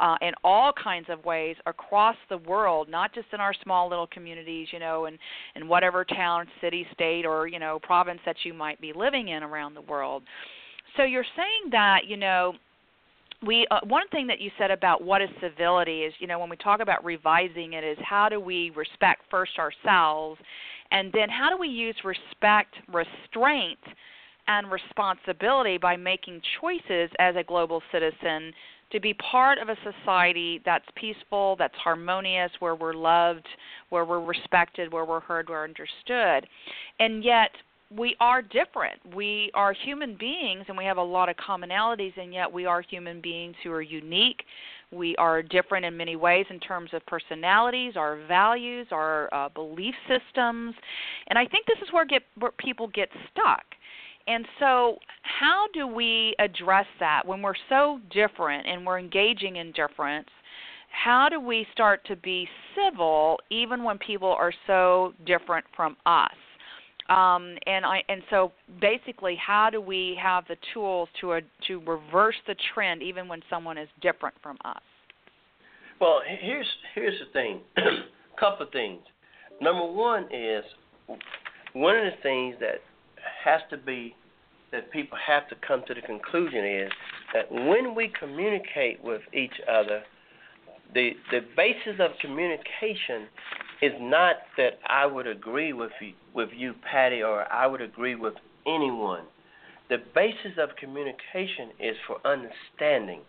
uh, 0.00 0.16
in 0.22 0.32
all 0.44 0.72
kinds 0.72 1.06
of 1.08 1.24
ways 1.24 1.56
across 1.66 2.16
the 2.28 2.38
world, 2.38 2.88
not 2.88 3.14
just 3.14 3.28
in 3.32 3.40
our 3.40 3.54
small 3.62 3.88
little 3.88 4.06
communities, 4.06 4.68
you 4.72 4.78
know, 4.78 5.06
and 5.06 5.18
in 5.54 5.68
whatever 5.68 6.04
town, 6.04 6.46
city, 6.60 6.86
state, 6.92 7.24
or 7.24 7.46
you 7.46 7.58
know, 7.58 7.78
province 7.82 8.20
that 8.26 8.36
you 8.44 8.54
might 8.54 8.80
be 8.80 8.92
living 8.92 9.28
in 9.28 9.42
around 9.42 9.74
the 9.74 9.82
world. 9.82 10.22
So 10.96 11.02
you're 11.04 11.24
saying 11.36 11.70
that, 11.72 12.06
you 12.06 12.16
know, 12.16 12.54
we 13.44 13.66
uh, 13.70 13.80
one 13.84 14.08
thing 14.08 14.26
that 14.26 14.40
you 14.40 14.50
said 14.58 14.70
about 14.70 15.02
what 15.02 15.20
is 15.20 15.28
civility 15.40 16.02
is 16.02 16.14
you 16.18 16.26
know 16.26 16.38
when 16.38 16.48
we 16.48 16.56
talk 16.56 16.80
about 16.80 17.04
revising 17.04 17.74
it 17.74 17.84
is 17.84 17.98
how 18.02 18.28
do 18.28 18.40
we 18.40 18.70
respect 18.70 19.22
first 19.30 19.52
ourselves 19.58 20.40
and 20.90 21.12
then 21.12 21.28
how 21.28 21.50
do 21.50 21.56
we 21.58 21.68
use 21.68 21.94
respect 22.04 22.74
restraint 22.88 23.78
and 24.48 24.70
responsibility 24.70 25.76
by 25.76 25.96
making 25.96 26.40
choices 26.60 27.10
as 27.18 27.34
a 27.36 27.42
global 27.42 27.82
citizen 27.92 28.52
to 28.92 29.00
be 29.00 29.14
part 29.14 29.58
of 29.58 29.68
a 29.68 29.76
society 29.82 30.60
that's 30.64 30.84
peaceful, 30.94 31.56
that's 31.58 31.74
harmonious, 31.76 32.50
where 32.60 32.74
we're 32.74 32.94
loved, 32.94 33.46
where 33.90 34.04
we're 34.04 34.24
respected, 34.24 34.92
where 34.92 35.04
we're 35.04 35.20
heard, 35.20 35.48
where 35.48 35.58
we're 35.58 35.64
understood. 35.64 36.48
And 37.00 37.24
yet, 37.24 37.50
we 37.94 38.16
are 38.18 38.42
different. 38.42 38.98
We 39.14 39.50
are 39.54 39.72
human 39.72 40.16
beings 40.16 40.64
and 40.68 40.76
we 40.76 40.84
have 40.84 40.96
a 40.96 41.02
lot 41.02 41.28
of 41.28 41.36
commonalities, 41.36 42.16
and 42.16 42.32
yet 42.32 42.52
we 42.52 42.66
are 42.66 42.80
human 42.80 43.20
beings 43.20 43.54
who 43.62 43.70
are 43.70 43.82
unique. 43.82 44.42
We 44.90 45.14
are 45.16 45.42
different 45.42 45.84
in 45.84 45.96
many 45.96 46.16
ways 46.16 46.46
in 46.50 46.58
terms 46.60 46.90
of 46.92 47.04
personalities, 47.06 47.94
our 47.96 48.24
values, 48.26 48.88
our 48.90 49.32
uh, 49.32 49.48
belief 49.48 49.94
systems. 50.08 50.74
And 51.28 51.38
I 51.38 51.46
think 51.46 51.66
this 51.66 51.78
is 51.82 51.92
where, 51.92 52.04
get, 52.04 52.22
where 52.38 52.52
people 52.52 52.88
get 52.88 53.08
stuck 53.30 53.64
and 54.26 54.46
so, 54.58 54.98
how 55.22 55.66
do 55.72 55.86
we 55.86 56.34
address 56.38 56.86
that 56.98 57.22
when 57.24 57.42
we're 57.42 57.54
so 57.68 58.00
different 58.10 58.66
and 58.66 58.84
we're 58.84 58.98
engaging 58.98 59.56
in 59.56 59.72
difference? 59.72 60.28
How 60.90 61.28
do 61.28 61.40
we 61.40 61.66
start 61.72 62.04
to 62.06 62.16
be 62.16 62.48
civil 62.74 63.38
even 63.50 63.84
when 63.84 63.98
people 63.98 64.30
are 64.32 64.52
so 64.66 65.12
different 65.26 65.64
from 65.76 65.96
us? 66.06 66.32
Um, 67.08 67.56
and 67.66 67.86
I 67.86 68.02
and 68.08 68.22
so 68.30 68.50
basically, 68.80 69.36
how 69.36 69.70
do 69.70 69.80
we 69.80 70.18
have 70.20 70.44
the 70.48 70.56
tools 70.74 71.08
to 71.20 71.32
uh, 71.34 71.40
to 71.68 71.80
reverse 71.86 72.34
the 72.48 72.56
trend 72.74 73.02
even 73.02 73.28
when 73.28 73.42
someone 73.48 73.78
is 73.78 73.88
different 74.00 74.34
from 74.42 74.58
us? 74.64 74.82
Well, 76.00 76.20
here's 76.40 76.66
here's 76.94 77.18
the 77.20 77.32
thing. 77.32 77.60
A 77.76 77.80
couple 78.40 78.66
of 78.66 78.72
things. 78.72 79.00
Number 79.60 79.86
one 79.86 80.24
is 80.32 80.64
one 81.74 81.96
of 81.96 82.04
the 82.04 82.22
things 82.22 82.56
that 82.58 82.80
has 83.44 83.60
to 83.70 83.76
be 83.76 84.14
that 84.72 84.90
people 84.90 85.16
have 85.24 85.48
to 85.48 85.54
come 85.66 85.82
to 85.86 85.94
the 85.94 86.00
conclusion 86.00 86.64
is 86.64 86.90
that 87.32 87.50
when 87.50 87.94
we 87.94 88.12
communicate 88.18 89.02
with 89.02 89.22
each 89.32 89.54
other, 89.70 90.02
the 90.94 91.10
the 91.30 91.40
basis 91.56 92.00
of 92.00 92.10
communication 92.20 93.28
is 93.82 93.92
not 94.00 94.36
that 94.56 94.78
I 94.86 95.06
would 95.06 95.26
agree 95.26 95.72
with 95.72 95.92
you, 96.00 96.12
with 96.34 96.50
you, 96.54 96.74
Patty, 96.90 97.22
or 97.22 97.50
I 97.52 97.66
would 97.66 97.80
agree 97.80 98.14
with 98.14 98.34
anyone. 98.66 99.24
The 99.88 99.98
basis 100.14 100.58
of 100.58 100.70
communication 100.76 101.70
is 101.78 101.96
for 102.06 102.16
understanding. 102.26 103.20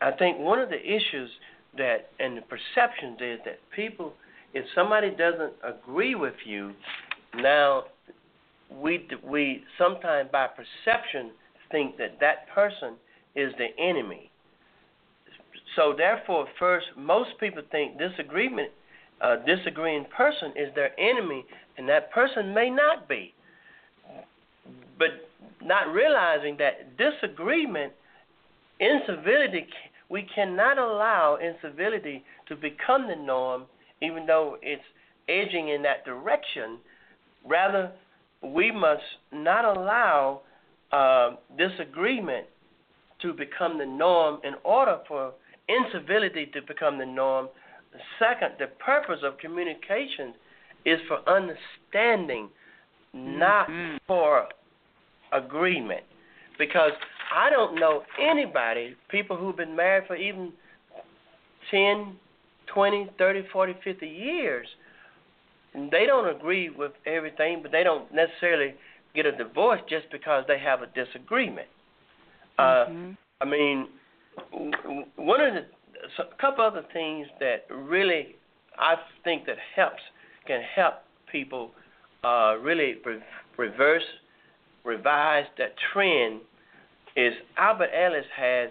I 0.00 0.10
think 0.10 0.38
one 0.38 0.58
of 0.58 0.68
the 0.68 0.80
issues 0.80 1.30
that 1.78 2.10
and 2.18 2.36
the 2.36 2.42
perceptions 2.42 3.18
is 3.20 3.38
that 3.44 3.58
people, 3.74 4.12
if 4.54 4.64
somebody 4.74 5.10
doesn't 5.10 5.52
agree 5.62 6.14
with 6.14 6.34
you, 6.44 6.72
now 7.36 7.84
we 8.70 9.06
we 9.24 9.62
sometimes 9.78 10.28
by 10.32 10.46
perception 10.48 11.30
think 11.70 11.96
that 11.98 12.18
that 12.20 12.48
person 12.54 12.94
is 13.34 13.52
the 13.58 13.68
enemy. 13.82 14.30
So 15.74 15.94
therefore, 15.96 16.46
first, 16.58 16.86
most 16.96 17.30
people 17.38 17.62
think 17.70 17.98
disagreement, 17.98 18.70
uh, 19.20 19.36
disagreeing 19.46 20.06
person 20.16 20.52
is 20.56 20.74
their 20.74 20.98
enemy, 20.98 21.44
and 21.76 21.88
that 21.88 22.10
person 22.12 22.54
may 22.54 22.70
not 22.70 23.08
be. 23.08 23.34
But 24.98 25.28
not 25.62 25.92
realizing 25.92 26.56
that 26.58 26.96
disagreement, 26.96 27.92
incivility, 28.80 29.66
we 30.08 30.26
cannot 30.34 30.78
allow 30.78 31.36
incivility 31.36 32.24
to 32.48 32.56
become 32.56 33.08
the 33.08 33.16
norm, 33.16 33.64
even 34.00 34.26
though 34.26 34.56
it's 34.62 34.82
edging 35.28 35.68
in 35.68 35.82
that 35.82 36.04
direction. 36.04 36.78
Rather, 37.44 37.92
we 38.52 38.70
must 38.70 39.02
not 39.32 39.64
allow 39.64 40.40
uh, 40.92 41.36
disagreement 41.56 42.46
to 43.22 43.32
become 43.32 43.78
the 43.78 43.86
norm 43.86 44.40
in 44.44 44.54
order 44.64 44.98
for 45.08 45.32
incivility 45.68 46.46
to 46.46 46.62
become 46.62 46.98
the 46.98 47.06
norm. 47.06 47.48
Second, 48.18 48.52
the 48.58 48.66
purpose 48.78 49.20
of 49.24 49.38
communication 49.38 50.34
is 50.84 50.98
for 51.08 51.18
understanding, 51.28 52.48
not 53.14 53.68
mm-hmm. 53.68 53.96
for 54.06 54.48
agreement. 55.32 56.02
Because 56.58 56.92
I 57.34 57.50
don't 57.50 57.74
know 57.74 58.02
anybody, 58.20 58.96
people 59.10 59.36
who've 59.36 59.56
been 59.56 59.76
married 59.76 60.06
for 60.06 60.16
even 60.16 60.52
10, 61.70 62.16
20, 62.72 63.10
30, 63.18 63.42
40, 63.52 63.74
50 63.82 64.06
years, 64.06 64.66
and 65.76 65.90
they 65.90 66.06
don't 66.06 66.34
agree 66.34 66.70
with 66.70 66.92
everything, 67.06 67.60
but 67.62 67.70
they 67.70 67.84
don't 67.84 68.12
necessarily 68.12 68.74
get 69.14 69.26
a 69.26 69.32
divorce 69.32 69.80
just 69.88 70.06
because 70.10 70.44
they 70.48 70.58
have 70.58 70.80
a 70.82 70.86
disagreement. 70.86 71.68
Uh, 72.58 72.62
mm-hmm. 72.62 73.10
Uh, 73.10 73.44
I 73.44 73.44
mean, 73.44 73.88
one 75.16 75.40
of 75.40 75.54
the 75.54 75.66
a 76.18 76.40
couple 76.40 76.64
other 76.64 76.84
things 76.92 77.26
that 77.40 77.66
really 77.70 78.36
I 78.78 78.96
think 79.24 79.46
that 79.46 79.56
helps 79.74 80.02
can 80.46 80.62
help 80.74 80.94
people 81.30 81.70
uh, 82.24 82.56
really 82.62 82.96
re- 83.04 83.22
reverse, 83.56 84.02
revise 84.84 85.46
that 85.58 85.74
trend 85.92 86.40
is 87.16 87.32
Albert 87.56 87.90
Ellis 87.94 88.26
has 88.36 88.70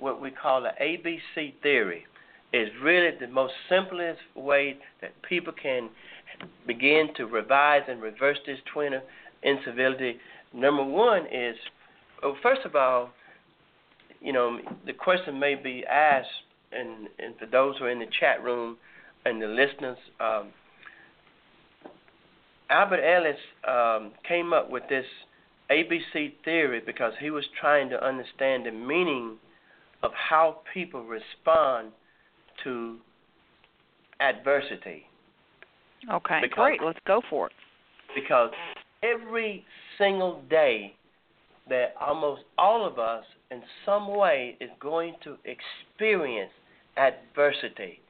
what 0.00 0.20
we 0.20 0.30
call 0.30 0.62
the 0.62 0.72
ABC 0.80 1.54
theory. 1.62 2.04
Is 2.50 2.68
really 2.82 3.10
the 3.20 3.26
most 3.26 3.52
simplest 3.68 4.20
way 4.34 4.78
that 5.02 5.10
people 5.28 5.52
can 5.52 5.90
begin 6.66 7.08
to 7.16 7.26
revise 7.26 7.82
and 7.88 8.00
reverse 8.00 8.38
this 8.46 8.58
twin 8.72 8.94
of 8.94 9.02
incivility. 9.42 10.16
Number 10.54 10.82
one 10.84 11.26
is, 11.26 11.56
well, 12.22 12.36
first 12.42 12.62
of 12.64 12.74
all, 12.74 13.10
you 14.20 14.32
know, 14.32 14.58
the 14.86 14.92
question 14.92 15.38
may 15.38 15.54
be 15.54 15.84
asked, 15.84 16.28
and, 16.72 17.08
and 17.18 17.36
for 17.38 17.46
those 17.46 17.76
who 17.78 17.84
are 17.84 17.90
in 17.90 17.98
the 17.98 18.06
chat 18.18 18.42
room 18.42 18.76
and 19.24 19.40
the 19.40 19.46
listeners, 19.46 19.98
um, 20.20 20.48
Albert 22.70 23.02
Ellis 23.02 23.36
um, 23.66 24.12
came 24.26 24.52
up 24.52 24.70
with 24.70 24.82
this 24.88 25.06
ABC 25.70 26.32
theory 26.44 26.80
because 26.84 27.12
he 27.20 27.30
was 27.30 27.44
trying 27.60 27.90
to 27.90 28.04
understand 28.04 28.66
the 28.66 28.70
meaning 28.70 29.36
of 30.02 30.10
how 30.14 30.58
people 30.72 31.02
respond 31.04 31.92
to 32.64 32.98
adversity. 34.20 35.04
Okay, 36.10 36.40
because, 36.42 36.56
great. 36.56 36.82
Let's 36.82 36.98
go 37.06 37.22
for 37.28 37.46
it. 37.48 37.52
Because 38.14 38.50
every 39.02 39.64
single 39.98 40.42
day 40.48 40.94
that 41.68 41.94
almost 42.00 42.42
all 42.56 42.86
of 42.86 42.98
us 42.98 43.24
in 43.50 43.62
some 43.84 44.14
way 44.14 44.56
is 44.60 44.70
going 44.80 45.14
to 45.24 45.36
experience 45.44 46.52
adversity. 46.96 48.00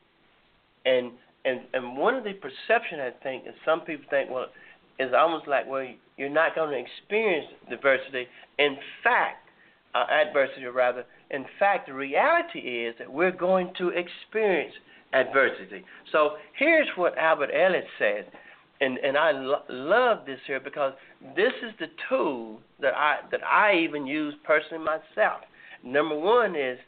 And 0.84 1.12
and 1.44 1.60
and 1.72 1.96
one 1.96 2.14
of 2.14 2.24
the 2.24 2.34
perception 2.34 3.00
I 3.00 3.10
think 3.22 3.44
is 3.46 3.54
some 3.64 3.80
people 3.80 4.04
think, 4.10 4.30
well, 4.30 4.46
is 4.98 5.12
almost 5.16 5.46
like, 5.46 5.66
well, 5.66 5.86
you're 6.16 6.28
not 6.28 6.54
going 6.54 6.70
to 6.70 6.78
experience 6.78 7.46
adversity. 7.70 8.26
In 8.58 8.76
fact, 9.02 9.48
uh, 9.94 10.04
adversity 10.10 10.64
or 10.64 10.72
rather. 10.72 11.04
In 11.30 11.44
fact, 11.58 11.86
the 11.88 11.94
reality 11.94 12.60
is 12.60 12.94
that 12.98 13.12
we're 13.12 13.32
going 13.32 13.72
to 13.78 13.90
experience 13.90 14.74
adversity. 15.12 15.84
So 16.12 16.36
here's 16.58 16.88
what 16.96 17.16
Albert 17.18 17.50
Ellis 17.52 17.84
says, 17.98 18.24
and 18.80 18.98
and 18.98 19.16
I 19.16 19.32
lo- 19.32 19.62
love 19.68 20.26
this 20.26 20.38
here 20.46 20.60
because 20.60 20.92
this 21.34 21.52
is 21.66 21.72
the 21.78 21.88
tool 22.08 22.60
that 22.80 22.94
I 22.94 23.18
that 23.30 23.44
I 23.44 23.74
even 23.76 24.06
use 24.06 24.34
personally 24.44 24.84
myself. 24.84 25.40
Number 25.84 26.18
one 26.18 26.56
is 26.56 26.78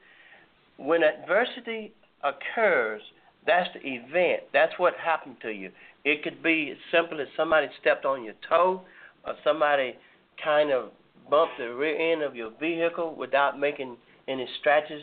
when 0.76 1.02
adversity 1.02 1.92
occurs, 2.22 3.02
that's 3.46 3.68
the 3.74 3.80
event. 3.80 4.42
That's 4.52 4.72
what 4.78 4.94
happened 4.94 5.36
to 5.42 5.50
you. 5.50 5.70
It 6.04 6.22
could 6.22 6.42
be 6.42 6.70
as 6.72 6.78
simple 6.92 7.20
as 7.20 7.28
somebody 7.36 7.68
stepped 7.80 8.04
on 8.04 8.24
your 8.24 8.34
toe, 8.48 8.82
or 9.26 9.34
somebody 9.44 9.94
kind 10.42 10.70
of 10.70 10.90
bumped 11.30 11.58
the 11.58 11.72
rear 11.74 12.12
end 12.12 12.22
of 12.22 12.34
your 12.34 12.50
vehicle 12.58 13.14
without 13.14 13.58
making 13.58 13.96
any 14.30 14.46
scratches, 14.60 15.02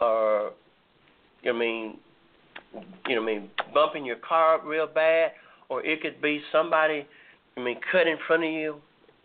or 0.00 0.52
I 1.46 1.52
mean, 1.52 1.98
you 3.08 3.16
know, 3.16 3.22
I 3.22 3.26
mean, 3.26 3.50
bumping 3.74 4.04
your 4.04 4.16
car 4.16 4.56
up 4.56 4.64
real 4.64 4.86
bad, 4.86 5.32
or 5.68 5.84
it 5.84 6.00
could 6.00 6.20
be 6.22 6.40
somebody, 6.52 7.06
I 7.56 7.60
mean, 7.60 7.78
cut 7.90 8.06
in 8.06 8.16
front 8.26 8.44
of 8.44 8.50
you, 8.50 8.76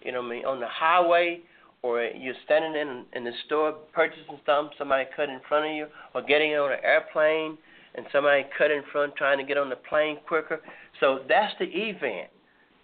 you 0.02 0.12
know, 0.12 0.22
I 0.22 0.30
mean, 0.30 0.46
on 0.46 0.60
the 0.60 0.68
highway, 0.68 1.42
or 1.82 2.04
you're 2.04 2.36
standing 2.46 2.76
in 2.80 3.06
in 3.14 3.24
the 3.24 3.32
store 3.46 3.74
purchasing 3.94 4.40
something, 4.46 4.74
somebody 4.78 5.06
cut 5.16 5.30
in 5.30 5.40
front 5.48 5.66
of 5.66 5.76
you, 5.76 5.88
or 6.16 6.22
getting 6.22 6.52
on 6.54 6.72
an 6.72 6.80
airplane 6.84 7.58
and 7.96 8.06
somebody 8.12 8.44
cut 8.58 8.72
in 8.72 8.82
front 8.92 9.16
trying 9.16 9.38
to 9.38 9.44
get 9.44 9.58
on 9.58 9.70
the 9.70 9.76
plane 9.76 10.18
quicker. 10.28 10.60
So 11.00 11.20
that's 11.28 11.54
the 11.60 11.66
event. 11.66 12.30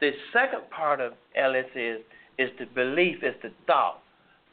The 0.02 0.12
second 0.32 0.70
part 0.70 1.02
of 1.02 1.14
Ellis 1.36 1.66
is 1.76 2.02
is 2.38 2.50
the 2.58 2.66
belief, 2.74 3.18
is 3.22 3.36
the 3.44 3.52
thought. 3.68 4.02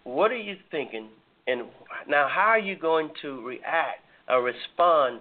What 0.02 0.32
are 0.32 0.36
you 0.36 0.56
thinking? 0.70 1.08
And 1.46 1.62
now, 2.08 2.28
how 2.28 2.46
are 2.46 2.58
you 2.58 2.76
going 2.76 3.10
to 3.22 3.40
react 3.46 4.00
or 4.28 4.42
respond 4.42 5.20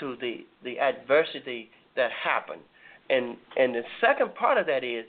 to 0.00 0.16
the 0.20 0.46
the 0.64 0.78
adversity 0.78 1.70
that 1.96 2.10
happened? 2.12 2.62
And 3.10 3.36
and 3.56 3.74
the 3.74 3.82
second 4.00 4.34
part 4.34 4.58
of 4.58 4.66
that 4.66 4.84
is 4.84 5.04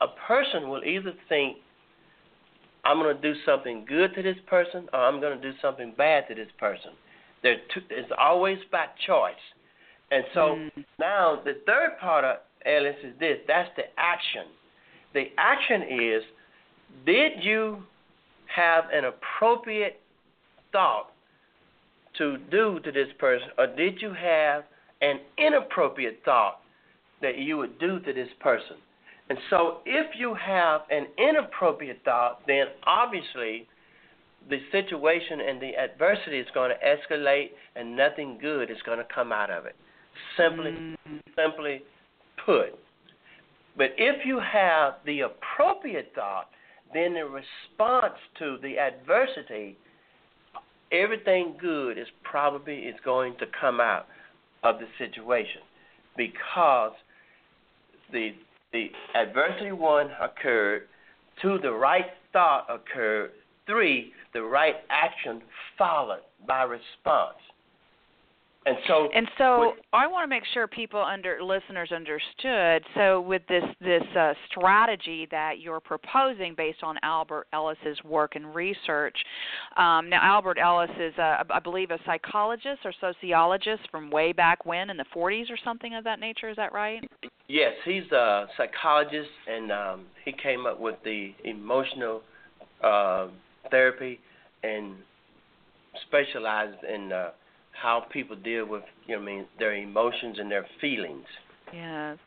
a 0.00 0.06
person 0.26 0.68
will 0.68 0.84
either 0.84 1.12
think 1.28 1.58
I'm 2.84 2.98
going 2.98 3.16
to 3.16 3.20
do 3.20 3.38
something 3.44 3.84
good 3.88 4.14
to 4.14 4.22
this 4.22 4.36
person 4.46 4.88
or 4.92 5.00
I'm 5.00 5.20
going 5.20 5.40
to 5.40 5.52
do 5.52 5.56
something 5.60 5.94
bad 5.96 6.28
to 6.28 6.34
this 6.34 6.48
person. 6.58 6.92
There 7.42 7.56
it's 7.90 8.12
always 8.18 8.58
by 8.70 8.86
choice. 9.06 9.34
And 10.10 10.24
so 10.34 10.40
mm. 10.40 10.84
now 10.98 11.40
the 11.44 11.54
third 11.66 11.98
part 12.00 12.24
of 12.24 12.36
Ellis 12.64 12.96
is 13.02 13.14
this 13.18 13.38
that's 13.48 13.70
the 13.76 13.84
action. 13.98 14.46
The 15.14 15.24
action 15.36 15.82
is 15.82 16.22
did 17.04 17.32
you 17.42 17.82
have 18.54 18.84
an 18.92 19.04
appropriate 19.04 20.00
thought 20.72 21.10
to 22.18 22.38
do 22.50 22.80
to 22.84 22.92
this 22.92 23.08
person, 23.18 23.48
or 23.58 23.66
did 23.66 24.00
you 24.00 24.12
have 24.12 24.64
an 25.02 25.20
inappropriate 25.38 26.20
thought 26.24 26.60
that 27.20 27.38
you 27.38 27.58
would 27.58 27.78
do 27.78 28.00
to 28.00 28.12
this 28.12 28.28
person? 28.40 28.76
And 29.28 29.38
so, 29.50 29.78
if 29.84 30.14
you 30.16 30.34
have 30.34 30.82
an 30.90 31.06
inappropriate 31.18 32.00
thought, 32.04 32.40
then 32.46 32.66
obviously 32.86 33.66
the 34.48 34.58
situation 34.70 35.40
and 35.40 35.60
the 35.60 35.74
adversity 35.76 36.38
is 36.38 36.46
going 36.54 36.70
to 36.70 36.76
escalate, 36.86 37.50
and 37.74 37.96
nothing 37.96 38.38
good 38.40 38.70
is 38.70 38.76
going 38.86 38.98
to 38.98 39.06
come 39.12 39.32
out 39.32 39.50
of 39.50 39.66
it. 39.66 39.74
Simply, 40.36 40.70
mm-hmm. 40.70 41.16
simply 41.34 41.82
put. 42.44 42.78
But 43.76 43.90
if 43.98 44.24
you 44.24 44.40
have 44.40 44.94
the 45.04 45.20
appropriate 45.20 46.12
thought, 46.14 46.48
then 46.94 47.14
the 47.14 47.24
response 47.24 48.14
to 48.38 48.58
the 48.62 48.78
adversity, 48.78 49.76
everything 50.92 51.54
good 51.60 51.98
is 51.98 52.06
probably 52.22 52.80
is 52.80 52.96
going 53.04 53.34
to 53.38 53.46
come 53.60 53.80
out 53.80 54.06
of 54.62 54.76
the 54.78 54.86
situation 54.98 55.62
because 56.16 56.92
the 58.12 58.30
the 58.72 58.88
adversity 59.14 59.72
one 59.72 60.08
occurred, 60.20 60.82
two 61.40 61.58
the 61.62 61.72
right 61.72 62.06
thought 62.32 62.66
occurred, 62.68 63.30
three 63.66 64.12
the 64.34 64.42
right 64.42 64.76
action 64.90 65.40
followed 65.78 66.20
by 66.46 66.62
response. 66.62 67.38
And 68.66 68.76
so, 68.88 69.08
and 69.14 69.28
so, 69.38 69.74
I 69.92 70.08
want 70.08 70.24
to 70.24 70.26
make 70.26 70.42
sure 70.52 70.66
people 70.66 71.00
under 71.00 71.38
listeners 71.40 71.92
understood. 71.92 72.82
So, 72.96 73.20
with 73.20 73.42
this 73.48 73.62
this 73.80 74.02
uh, 74.18 74.34
strategy 74.50 75.28
that 75.30 75.60
you're 75.60 75.78
proposing 75.78 76.52
based 76.56 76.82
on 76.82 76.96
Albert 77.04 77.46
Ellis's 77.52 77.96
work 78.04 78.34
and 78.34 78.52
research, 78.52 79.16
um, 79.76 80.10
now 80.10 80.18
Albert 80.20 80.58
Ellis 80.58 80.90
is, 80.98 81.14
a, 81.16 81.44
I 81.48 81.60
believe, 81.60 81.92
a 81.92 81.98
psychologist 82.04 82.80
or 82.84 82.92
sociologist 83.00 83.82
from 83.88 84.10
way 84.10 84.32
back 84.32 84.66
when 84.66 84.90
in 84.90 84.96
the 84.96 85.06
40s 85.14 85.48
or 85.48 85.56
something 85.62 85.94
of 85.94 86.02
that 86.02 86.18
nature. 86.18 86.48
Is 86.48 86.56
that 86.56 86.72
right? 86.72 87.08
Yes, 87.46 87.72
he's 87.84 88.10
a 88.10 88.46
psychologist, 88.56 89.30
and 89.46 89.70
um, 89.70 90.06
he 90.24 90.32
came 90.32 90.66
up 90.66 90.80
with 90.80 90.96
the 91.04 91.32
emotional 91.44 92.20
uh, 92.82 93.28
therapy 93.70 94.18
and 94.64 94.96
specializes 96.08 96.80
in. 96.92 97.12
Uh, 97.12 97.30
how 97.80 98.06
people 98.10 98.36
deal 98.36 98.66
with 98.66 98.82
you 99.06 99.16
know 99.16 99.22
I 99.22 99.24
mean 99.24 99.46
their 99.58 99.74
emotions 99.74 100.38
and 100.38 100.50
their 100.50 100.66
feelings. 100.80 101.26
Yes. 101.72 102.18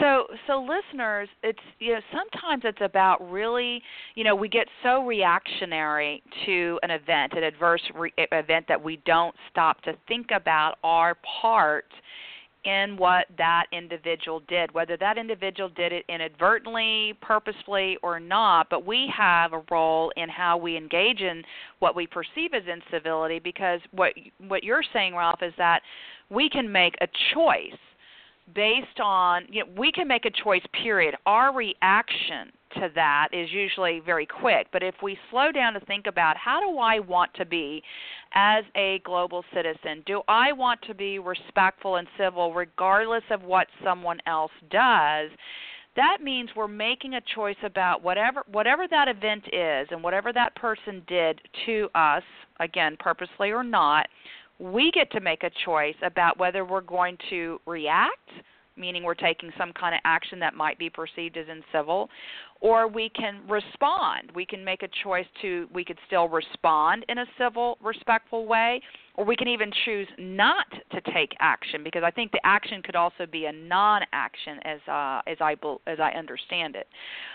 So, 0.00 0.26
so 0.46 0.60
listeners, 0.60 1.28
it's 1.42 1.58
you 1.78 1.94
know 1.94 2.00
sometimes 2.12 2.62
it's 2.64 2.80
about 2.80 3.18
really 3.30 3.82
you 4.14 4.24
know 4.24 4.34
we 4.34 4.48
get 4.48 4.66
so 4.82 5.04
reactionary 5.04 6.22
to 6.46 6.78
an 6.82 6.90
event, 6.90 7.32
an 7.34 7.42
adverse 7.42 7.82
re- 7.94 8.12
event 8.16 8.66
that 8.68 8.82
we 8.82 9.00
don't 9.04 9.34
stop 9.50 9.82
to 9.82 9.92
think 10.06 10.28
about 10.34 10.76
our 10.84 11.16
part 11.40 11.86
in 12.64 12.96
what 12.96 13.26
that 13.36 13.66
individual 13.72 14.42
did, 14.48 14.72
whether 14.74 14.96
that 14.96 15.18
individual 15.18 15.68
did 15.68 15.92
it 15.92 16.04
inadvertently, 16.08 17.14
purposefully, 17.20 17.96
or 18.02 18.18
not. 18.20 18.68
But 18.70 18.86
we 18.86 19.10
have 19.16 19.52
a 19.52 19.62
role 19.70 20.12
in 20.16 20.28
how 20.28 20.56
we 20.56 20.76
engage 20.76 21.20
in 21.20 21.42
what 21.78 21.94
we 21.96 22.06
perceive 22.06 22.54
as 22.54 22.62
incivility 22.66 23.38
because 23.38 23.80
what 23.92 24.12
what 24.48 24.64
you're 24.64 24.84
saying, 24.92 25.14
Ralph, 25.14 25.42
is 25.42 25.54
that 25.58 25.82
we 26.30 26.48
can 26.48 26.70
make 26.70 26.94
a 27.00 27.08
choice 27.34 27.78
based 28.54 29.00
on 29.02 29.46
you 29.50 29.64
know, 29.64 29.70
we 29.76 29.92
can 29.92 30.08
make 30.08 30.24
a 30.24 30.30
choice 30.30 30.62
period. 30.82 31.14
Our 31.26 31.54
reaction 31.54 32.52
to 32.74 32.88
that 32.94 33.28
is 33.32 33.50
usually 33.50 34.00
very 34.04 34.26
quick. 34.26 34.66
But 34.72 34.82
if 34.82 34.94
we 35.02 35.18
slow 35.30 35.52
down 35.52 35.74
to 35.74 35.80
think 35.80 36.06
about 36.06 36.36
how 36.36 36.60
do 36.60 36.78
i 36.78 36.98
want 36.98 37.32
to 37.34 37.44
be 37.44 37.82
as 38.34 38.64
a 38.76 39.00
global 39.04 39.44
citizen? 39.54 40.02
Do 40.06 40.22
i 40.28 40.52
want 40.52 40.80
to 40.82 40.94
be 40.94 41.18
respectful 41.18 41.96
and 41.96 42.06
civil 42.18 42.52
regardless 42.54 43.24
of 43.30 43.42
what 43.42 43.66
someone 43.82 44.18
else 44.26 44.52
does? 44.70 45.30
That 45.96 46.18
means 46.22 46.50
we're 46.54 46.68
making 46.68 47.14
a 47.14 47.20
choice 47.34 47.56
about 47.64 48.02
whatever 48.04 48.42
whatever 48.52 48.86
that 48.88 49.08
event 49.08 49.44
is 49.52 49.88
and 49.90 50.02
whatever 50.02 50.32
that 50.32 50.54
person 50.54 51.02
did 51.08 51.40
to 51.66 51.88
us 51.94 52.22
again 52.60 52.96
purposely 53.00 53.50
or 53.50 53.64
not 53.64 54.06
we 54.58 54.90
get 54.90 55.10
to 55.12 55.20
make 55.20 55.42
a 55.42 55.50
choice 55.64 55.94
about 56.02 56.38
whether 56.38 56.64
we're 56.64 56.80
going 56.80 57.16
to 57.30 57.60
react, 57.66 58.30
meaning 58.76 59.02
we're 59.02 59.14
taking 59.14 59.50
some 59.58 59.72
kind 59.72 59.94
of 59.94 60.00
action 60.04 60.38
that 60.40 60.54
might 60.54 60.78
be 60.78 60.90
perceived 60.90 61.36
as 61.36 61.46
incivil, 61.46 62.08
or 62.60 62.88
we 62.88 63.08
can 63.10 63.40
respond. 63.48 64.30
We 64.34 64.44
can 64.46 64.64
make 64.64 64.82
a 64.82 64.88
choice 65.02 65.26
to, 65.42 65.68
we 65.72 65.84
could 65.84 65.98
still 66.06 66.28
respond 66.28 67.04
in 67.08 67.18
a 67.18 67.26
civil, 67.38 67.78
respectful 67.82 68.46
way, 68.46 68.80
or 69.14 69.24
we 69.24 69.34
can 69.36 69.48
even 69.48 69.70
choose 69.84 70.06
not 70.16 70.66
to 70.92 71.00
take 71.12 71.32
action 71.40 71.82
because 71.82 72.02
I 72.04 72.10
think 72.10 72.30
the 72.30 72.40
action 72.44 72.82
could 72.82 72.94
also 72.94 73.26
be 73.30 73.46
a 73.46 73.52
non-action 73.52 74.58
as 74.64 74.78
uh, 74.88 75.22
as 75.26 75.36
I 75.40 75.56
as 75.88 75.98
I 76.00 76.12
understand 76.16 76.76
it. 76.76 76.86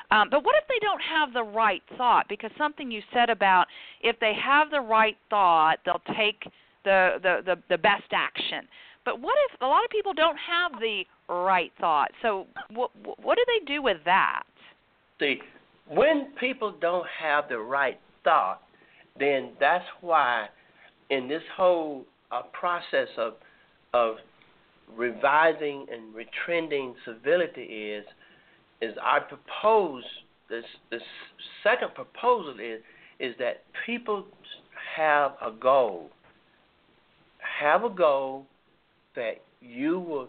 Um, 0.10 0.30
but 0.30 0.46
what 0.46 0.56
if 0.62 0.68
they 0.70 0.80
don't 0.80 1.02
have 1.02 1.34
the 1.34 1.44
right 1.44 1.82
thought? 1.98 2.28
Because 2.30 2.52
something 2.58 2.90
you 2.90 3.02
said 3.14 3.30
about 3.30 3.68
if 4.02 4.18
they 4.20 4.34
have 4.42 4.72
the 4.72 4.80
right 4.80 5.18
thought, 5.30 5.80
they'll 5.86 6.02
take 6.16 6.44
the, 6.84 7.18
the, 7.22 7.42
the, 7.46 7.62
the 7.70 7.78
best 7.78 8.12
action. 8.12 8.68
But 9.06 9.20
what 9.20 9.36
if 9.50 9.62
a 9.62 9.66
lot 9.66 9.84
of 9.84 9.90
people 9.90 10.14
don't 10.14 10.38
have 10.38 10.80
the 10.80 11.04
right 11.28 11.72
thought? 11.80 12.12
So 12.22 12.48
what 12.74 12.92
what 13.22 13.38
do 13.38 13.44
they 13.48 13.66
do 13.66 13.82
with 13.82 13.98
that? 14.06 14.44
See, 15.20 15.40
when 15.90 16.28
people 16.40 16.74
don't 16.80 17.06
have 17.22 17.50
the 17.50 17.60
right 17.60 18.00
thought, 18.24 18.62
then 19.20 19.52
that's 19.60 19.86
why 20.02 20.48
in 21.10 21.28
this 21.28 21.44
whole 21.56 22.06
uh, 22.32 22.44
process 22.54 23.10
of 23.18 23.34
of 23.94 24.16
revising 24.96 25.86
and 25.92 26.14
retrending 26.16 26.94
civility 27.06 27.62
is 27.62 28.06
is 28.82 28.96
I 29.02 29.20
propose 29.20 30.04
this 30.50 30.66
this 30.92 31.02
second 31.62 31.94
proposal 31.94 32.56
is 32.60 32.82
is 33.20 33.36
that 33.40 33.64
people 33.86 34.26
have 34.96 35.34
a 35.42 35.52
goal 35.52 36.10
have 37.64 37.86
a 37.86 37.90
goal 37.90 38.46
that 39.16 39.36
you 39.62 40.00
will 40.00 40.28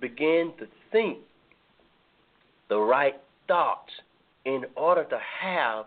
begin 0.00 0.52
to 0.58 0.66
think 0.92 1.18
the 2.68 2.78
right 2.78 3.14
thoughts 3.46 3.90
in 4.44 4.64
order 4.76 5.04
to 5.04 5.18
have 5.40 5.86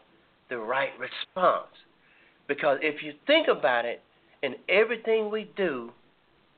the 0.50 0.58
right 0.58 0.90
response. 1.00 1.68
Because 2.48 2.80
if 2.82 3.04
you 3.04 3.14
think 3.28 3.48
about 3.48 3.86
it, 3.86 4.02
in 4.42 4.56
everything 4.68 5.30
we 5.30 5.50
do, 5.56 5.92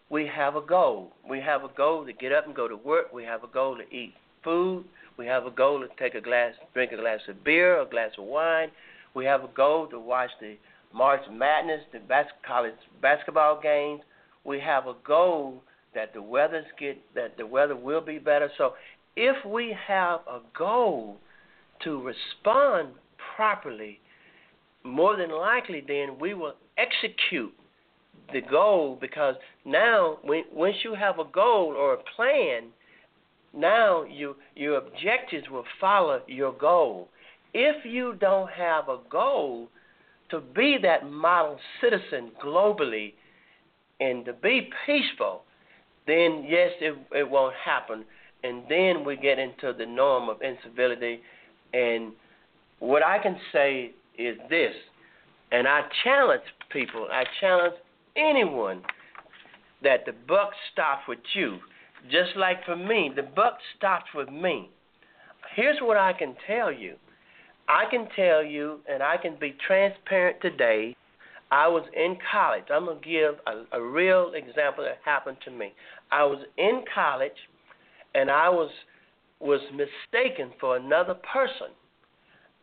we 0.09 0.25
have 0.27 0.55
a 0.55 0.61
goal. 0.61 1.11
We 1.29 1.41
have 1.41 1.63
a 1.63 1.69
goal 1.75 2.05
to 2.05 2.13
get 2.13 2.31
up 2.31 2.45
and 2.45 2.55
go 2.55 2.69
to 2.69 2.77
work. 2.77 3.11
We 3.13 3.25
have 3.25 3.43
a 3.43 3.47
goal 3.47 3.77
to 3.77 3.95
eat 3.95 4.13
food. 4.43 4.85
We 5.17 5.25
have 5.25 5.45
a 5.45 5.51
goal 5.51 5.81
to 5.81 5.87
take 5.99 6.15
a 6.15 6.21
glass, 6.21 6.53
drink 6.73 6.93
a 6.93 6.97
glass 6.97 7.19
of 7.27 7.43
beer, 7.43 7.81
a 7.81 7.85
glass 7.85 8.11
of 8.17 8.23
wine. 8.23 8.69
We 9.13 9.25
have 9.25 9.43
a 9.43 9.49
goal 9.49 9.87
to 9.87 9.99
watch 9.99 10.29
the 10.39 10.55
March 10.93 11.21
Madness, 11.31 11.81
the 11.91 11.99
bas- 11.99 12.25
college 12.45 12.73
basketball 13.01 13.59
games. 13.61 14.01
We 14.43 14.59
have 14.59 14.87
a 14.87 14.95
goal 15.05 15.63
that 15.95 16.13
the 16.13 16.21
weather's 16.21 16.65
get 16.79 16.97
that 17.15 17.37
the 17.37 17.45
weather 17.45 17.75
will 17.75 18.01
be 18.01 18.19
better. 18.19 18.49
So 18.57 18.73
if 19.15 19.45
we 19.45 19.75
have 19.87 20.21
a 20.27 20.39
goal 20.57 21.17
to 21.83 22.01
respond 22.01 22.89
properly, 23.35 23.99
more 24.83 25.15
than 25.15 25.31
likely 25.31 25.83
then 25.85 26.17
we 26.19 26.33
will 26.33 26.55
execute 26.77 27.53
the 28.31 28.41
goal 28.41 28.97
because 28.99 29.35
now 29.65 30.17
when, 30.23 30.43
once 30.51 30.75
you 30.83 30.95
have 30.95 31.19
a 31.19 31.25
goal 31.25 31.73
or 31.77 31.93
a 31.93 32.03
plan, 32.15 32.69
now 33.53 34.03
you 34.03 34.35
your 34.55 34.77
objectives 34.77 35.49
will 35.49 35.65
follow 35.79 36.21
your 36.27 36.53
goal. 36.53 37.09
If 37.53 37.85
you 37.85 38.15
don't 38.19 38.49
have 38.49 38.89
a 38.89 38.97
goal, 39.09 39.69
to 40.33 40.41
be 40.55 40.77
that 40.81 41.07
model 41.09 41.59
citizen 41.79 42.31
globally 42.43 43.13
and 43.99 44.25
to 44.25 44.33
be 44.33 44.67
peaceful, 44.83 45.43
then 46.07 46.43
yes, 46.47 46.71
it, 46.81 46.97
it 47.11 47.29
won't 47.29 47.53
happen. 47.63 48.03
And 48.43 48.63
then 48.67 49.05
we 49.05 49.15
get 49.15 49.37
into 49.37 49.73
the 49.77 49.85
norm 49.85 50.29
of 50.29 50.37
incivility. 50.41 51.21
And 51.71 52.13
what 52.79 53.03
I 53.03 53.19
can 53.19 53.37
say 53.53 53.91
is 54.17 54.35
this, 54.49 54.73
and 55.51 55.67
I 55.67 55.81
challenge 56.03 56.41
people, 56.71 57.07
I 57.11 57.25
challenge 57.39 57.75
anyone 58.15 58.81
that 59.83 60.05
the 60.07 60.13
buck 60.27 60.49
stops 60.71 61.03
with 61.07 61.19
you. 61.35 61.59
Just 62.09 62.35
like 62.35 62.65
for 62.65 62.75
me, 62.75 63.11
the 63.15 63.21
buck 63.21 63.59
stops 63.77 64.07
with 64.15 64.29
me. 64.29 64.71
Here's 65.55 65.77
what 65.79 65.97
I 65.97 66.13
can 66.13 66.35
tell 66.47 66.71
you 66.71 66.95
I 67.73 67.85
can 67.89 68.07
tell 68.15 68.43
you, 68.43 68.81
and 68.87 69.01
I 69.01 69.17
can 69.17 69.35
be 69.39 69.55
transparent 69.65 70.39
today. 70.41 70.95
I 71.51 71.67
was 71.67 71.83
in 71.95 72.17
college. 72.31 72.65
I'm 72.71 72.85
gonna 72.85 72.99
give 73.01 73.35
a, 73.47 73.77
a 73.77 73.81
real 73.81 74.33
example 74.35 74.83
that 74.83 74.99
happened 75.03 75.37
to 75.45 75.51
me. 75.51 75.73
I 76.11 76.23
was 76.23 76.45
in 76.59 76.83
college, 76.93 77.31
and 78.13 78.29
I 78.29 78.47
was 78.49 78.69
was 79.39 79.59
mistaken 79.71 80.51
for 80.59 80.77
another 80.77 81.15
person, 81.15 81.73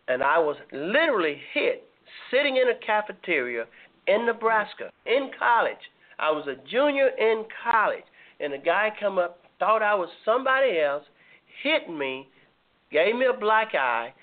and 0.06 0.22
I 0.22 0.38
was 0.38 0.56
literally 0.70 1.38
hit 1.54 1.82
sitting 2.30 2.56
in 2.58 2.68
a 2.68 2.86
cafeteria 2.86 3.64
in 4.06 4.26
Nebraska 4.26 4.90
in 5.06 5.30
college. 5.36 5.84
I 6.20 6.30
was 6.30 6.46
a 6.46 6.54
junior 6.70 7.08
in 7.18 7.46
college, 7.64 8.04
and 8.38 8.52
a 8.52 8.58
guy 8.58 8.90
come 9.00 9.18
up, 9.18 9.40
thought 9.58 9.82
I 9.82 9.94
was 9.94 10.08
somebody 10.24 10.78
else, 10.78 11.02
hit 11.64 11.90
me, 11.90 12.28
gave 12.92 13.16
me 13.16 13.26
a 13.26 13.38
black 13.38 13.74
eye, 13.74 14.14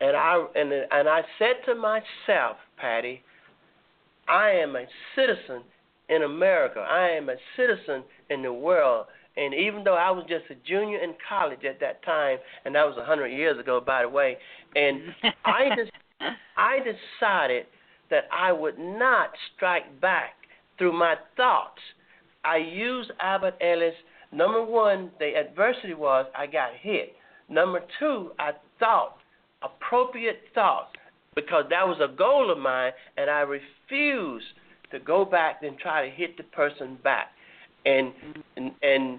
and 0.00 0.16
I 0.16 0.44
and 0.54 0.72
and 0.72 1.08
I 1.08 1.22
said 1.38 1.56
to 1.66 1.74
myself, 1.74 2.56
Patty, 2.76 3.22
I 4.28 4.50
am 4.50 4.76
a 4.76 4.84
citizen 5.14 5.62
in 6.08 6.22
America. 6.22 6.80
I 6.80 7.10
am 7.10 7.28
a 7.28 7.36
citizen 7.56 8.04
in 8.30 8.42
the 8.42 8.52
world. 8.52 9.06
And 9.36 9.54
even 9.54 9.82
though 9.82 9.96
I 9.96 10.10
was 10.10 10.24
just 10.28 10.44
a 10.50 10.54
junior 10.66 10.98
in 10.98 11.14
college 11.26 11.64
at 11.64 11.80
that 11.80 12.04
time, 12.04 12.36
and 12.64 12.74
that 12.74 12.84
was 12.84 12.96
a 12.98 13.04
hundred 13.04 13.28
years 13.28 13.58
ago, 13.58 13.80
by 13.80 14.02
the 14.02 14.08
way, 14.08 14.36
and 14.76 15.00
I 15.44 15.70
just 15.76 15.90
I 16.56 16.78
decided 16.78 17.66
that 18.10 18.24
I 18.30 18.52
would 18.52 18.78
not 18.78 19.30
strike 19.56 20.00
back 20.00 20.34
through 20.76 20.92
my 20.92 21.14
thoughts. 21.36 21.80
I 22.44 22.58
used 22.58 23.10
Albert 23.20 23.54
Ellis. 23.60 23.94
Number 24.32 24.64
one, 24.64 25.10
the 25.18 25.34
adversity 25.36 25.94
was 25.94 26.26
I 26.36 26.46
got 26.46 26.70
hit. 26.80 27.14
Number 27.48 27.80
two, 27.98 28.32
I 28.38 28.52
thought 28.78 29.16
appropriate 29.64 30.40
thoughts 30.54 30.92
because 31.34 31.64
that 31.70 31.86
was 31.86 31.98
a 32.02 32.14
goal 32.14 32.50
of 32.50 32.58
mine, 32.58 32.92
and 33.16 33.30
I 33.30 33.40
refused 33.40 34.44
to 34.90 34.98
go 34.98 35.24
back 35.24 35.62
and 35.62 35.78
try 35.78 36.08
to 36.08 36.14
hit 36.14 36.36
the 36.36 36.42
person 36.44 36.98
back. 37.02 37.28
And 37.84 38.12
and 38.56 38.72
and, 38.82 39.18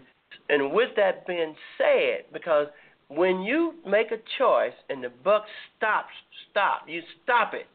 and 0.49 0.71
with 0.71 0.89
that 0.95 1.25
being 1.27 1.55
said, 1.77 2.25
because 2.31 2.67
when 3.09 3.41
you 3.41 3.73
make 3.85 4.11
a 4.11 4.19
choice 4.37 4.73
and 4.89 5.03
the 5.03 5.11
buck 5.23 5.43
stops, 5.77 6.13
stop, 6.49 6.83
you 6.87 7.01
stop 7.23 7.53
it, 7.53 7.67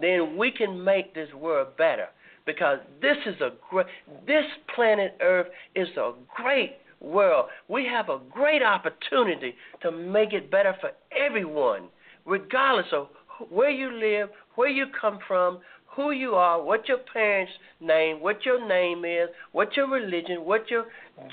then 0.00 0.36
we 0.36 0.50
can 0.50 0.82
make 0.82 1.14
this 1.14 1.32
world 1.34 1.68
better. 1.76 2.06
Because 2.46 2.78
this 3.00 3.16
is 3.26 3.40
a 3.40 3.50
great, 3.70 3.86
this 4.26 4.44
planet 4.74 5.16
Earth 5.22 5.46
is 5.74 5.88
a 5.96 6.12
great 6.36 6.72
world. 7.00 7.46
We 7.68 7.86
have 7.86 8.08
a 8.10 8.20
great 8.30 8.62
opportunity 8.62 9.54
to 9.82 9.90
make 9.90 10.32
it 10.32 10.50
better 10.50 10.74
for 10.80 10.90
everyone 11.16 11.88
regardless 12.24 12.86
of 12.92 13.08
where 13.50 13.70
you 13.70 13.90
live, 13.92 14.30
where 14.54 14.68
you 14.68 14.86
come 15.00 15.18
from, 15.26 15.58
who 15.96 16.10
you 16.10 16.34
are, 16.34 16.62
what 16.62 16.88
your 16.88 16.98
parents' 17.12 17.52
name, 17.80 18.20
what 18.20 18.44
your 18.44 18.66
name 18.66 19.04
is, 19.04 19.28
what 19.52 19.76
your 19.76 19.88
religion, 19.88 20.44
what 20.44 20.68
your 20.70 20.86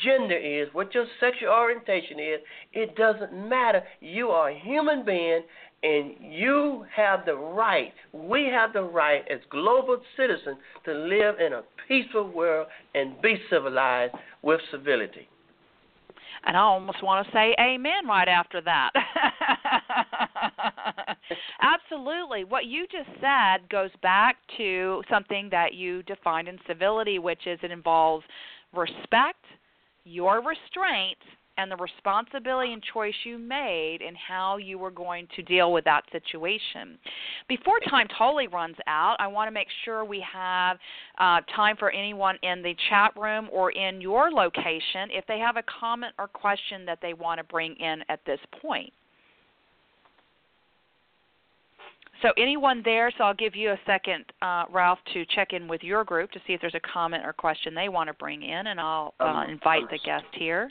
gender 0.03 0.37
is, 0.37 0.67
what 0.73 0.93
your 0.93 1.05
sexual 1.19 1.49
orientation 1.49 2.19
is. 2.19 2.39
It 2.73 2.95
doesn't 2.95 3.33
matter. 3.49 3.81
You 3.99 4.29
are 4.29 4.49
a 4.49 4.59
human 4.59 5.03
being 5.03 5.41
and 5.83 6.13
you 6.19 6.85
have 6.95 7.25
the 7.25 7.35
right, 7.35 7.91
we 8.13 8.45
have 8.45 8.71
the 8.73 8.83
right 8.83 9.23
as 9.31 9.39
global 9.49 9.97
citizens 10.15 10.57
to 10.85 10.93
live 10.93 11.39
in 11.39 11.53
a 11.53 11.63
peaceful 11.87 12.29
world 12.29 12.67
and 12.93 13.19
be 13.21 13.35
civilized 13.49 14.13
with 14.43 14.61
civility. 14.69 15.27
And 16.45 16.55
I 16.55 16.61
almost 16.61 17.03
want 17.03 17.25
to 17.25 17.33
say 17.33 17.55
amen 17.59 18.07
right 18.07 18.27
after 18.27 18.61
that. 18.61 18.91
Absolutely. 21.61 22.43
What 22.43 22.65
you 22.65 22.85
just 22.91 23.09
said 23.19 23.69
goes 23.69 23.91
back 24.01 24.37
to 24.57 25.03
something 25.09 25.49
that 25.51 25.73
you 25.73 26.03
defined 26.03 26.47
in 26.47 26.57
civility, 26.67 27.19
which 27.19 27.45
is 27.47 27.59
it 27.63 27.71
involves 27.71 28.25
respect, 28.73 29.43
your 30.03 30.37
restraint, 30.37 31.17
and 31.57 31.69
the 31.71 31.75
responsibility 31.75 32.73
and 32.73 32.81
choice 32.93 33.13
you 33.23 33.37
made 33.37 33.99
in 34.01 34.15
how 34.15 34.57
you 34.57 34.79
were 34.79 34.91
going 34.91 35.27
to 35.35 35.43
deal 35.43 35.71
with 35.71 35.83
that 35.85 36.03
situation. 36.11 36.97
Before 37.47 37.79
time 37.89 38.07
totally 38.17 38.47
runs 38.47 38.77
out, 38.87 39.17
I 39.19 39.27
want 39.27 39.47
to 39.47 39.51
make 39.51 39.67
sure 39.85 40.05
we 40.05 40.25
have 40.31 40.77
uh, 41.19 41.41
time 41.55 41.75
for 41.77 41.91
anyone 41.91 42.37
in 42.41 42.61
the 42.63 42.75
chat 42.89 43.11
room 43.15 43.49
or 43.51 43.71
in 43.71 44.01
your 44.01 44.31
location 44.31 45.09
if 45.11 45.25
they 45.27 45.39
have 45.39 45.57
a 45.57 45.63
comment 45.79 46.13
or 46.17 46.27
question 46.27 46.85
that 46.85 46.99
they 47.01 47.13
want 47.13 47.37
to 47.39 47.43
bring 47.43 47.75
in 47.75 47.99
at 48.09 48.21
this 48.25 48.39
point. 48.61 48.91
So 52.21 52.29
anyone 52.37 52.81
there, 52.85 53.11
so 53.17 53.23
I'll 53.23 53.33
give 53.33 53.55
you 53.55 53.71
a 53.71 53.79
second, 53.85 54.25
uh, 54.41 54.65
Ralph, 54.71 54.99
to 55.13 55.25
check 55.25 55.53
in 55.53 55.67
with 55.67 55.81
your 55.81 56.03
group 56.03 56.31
to 56.31 56.39
see 56.45 56.53
if 56.53 56.61
there's 56.61 56.75
a 56.75 56.93
comment 56.93 57.23
or 57.25 57.33
question 57.33 57.73
they 57.73 57.89
want 57.89 58.07
to 58.07 58.13
bring 58.13 58.43
in, 58.43 58.67
and 58.67 58.79
I'll 58.79 59.13
uh, 59.19 59.23
um, 59.23 59.49
invite 59.49 59.89
the 59.89 59.99
guest 60.05 60.25
here. 60.33 60.69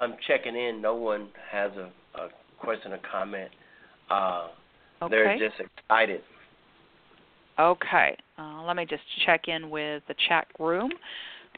I'm 0.00 0.14
checking 0.26 0.54
in. 0.54 0.80
No 0.80 0.94
one 0.94 1.28
has 1.50 1.72
a, 1.72 1.90
a 2.20 2.28
question 2.58 2.92
or 2.92 3.00
comment. 3.10 3.50
Uh, 4.10 4.48
okay. 5.02 5.10
They're 5.10 5.38
just 5.38 5.60
excited. 5.60 6.20
Okay. 7.58 8.16
Uh, 8.38 8.62
let 8.62 8.76
me 8.76 8.84
just 8.84 9.02
check 9.26 9.48
in 9.48 9.70
with 9.70 10.02
the 10.08 10.14
chat 10.28 10.46
room 10.58 10.90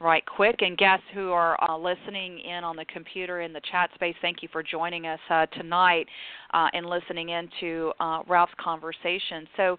right 0.00 0.24
quick. 0.26 0.56
And 0.60 0.76
guests 0.76 1.04
who 1.14 1.30
are 1.30 1.62
uh, 1.62 1.76
listening 1.76 2.40
in 2.40 2.64
on 2.64 2.76
the 2.76 2.84
computer 2.86 3.40
in 3.40 3.52
the 3.52 3.60
chat 3.70 3.90
space, 3.94 4.14
thank 4.22 4.42
you 4.42 4.48
for 4.52 4.62
joining 4.62 5.06
us 5.06 5.20
uh, 5.30 5.46
tonight 5.46 6.06
uh, 6.54 6.68
and 6.72 6.86
listening 6.86 7.30
into 7.30 7.92
uh, 8.00 8.22
Ralph's 8.28 8.54
conversation. 8.58 9.46
So, 9.56 9.76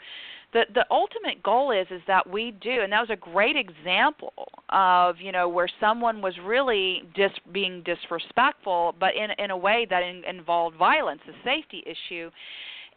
the 0.54 0.64
the 0.74 0.86
ultimate 0.90 1.44
goal 1.44 1.72
is 1.72 1.88
is 1.92 2.02
that 2.08 2.28
we 2.28 2.52
do, 2.62 2.82
and 2.82 2.92
that 2.94 3.02
was 3.02 3.10
a 3.10 3.18
great 3.18 3.58
example 3.58 4.48
of 4.70 5.18
you 5.20 5.34
know 5.34 5.50
where 5.50 5.68
someone 5.80 6.22
was 6.22 6.34
really 6.46 7.04
dis 7.16 7.32
being 7.52 7.84
disrespectful, 7.84 8.96
but 8.98 9.14
in 9.16 9.32
in 9.44 9.52
a 9.52 9.58
way 9.58 9.86
that 9.90 10.04
in, 10.04 10.24
involved 10.24 10.78
violence, 10.78 11.20
a 11.28 11.34
safety 11.44 11.84
issue 11.86 12.32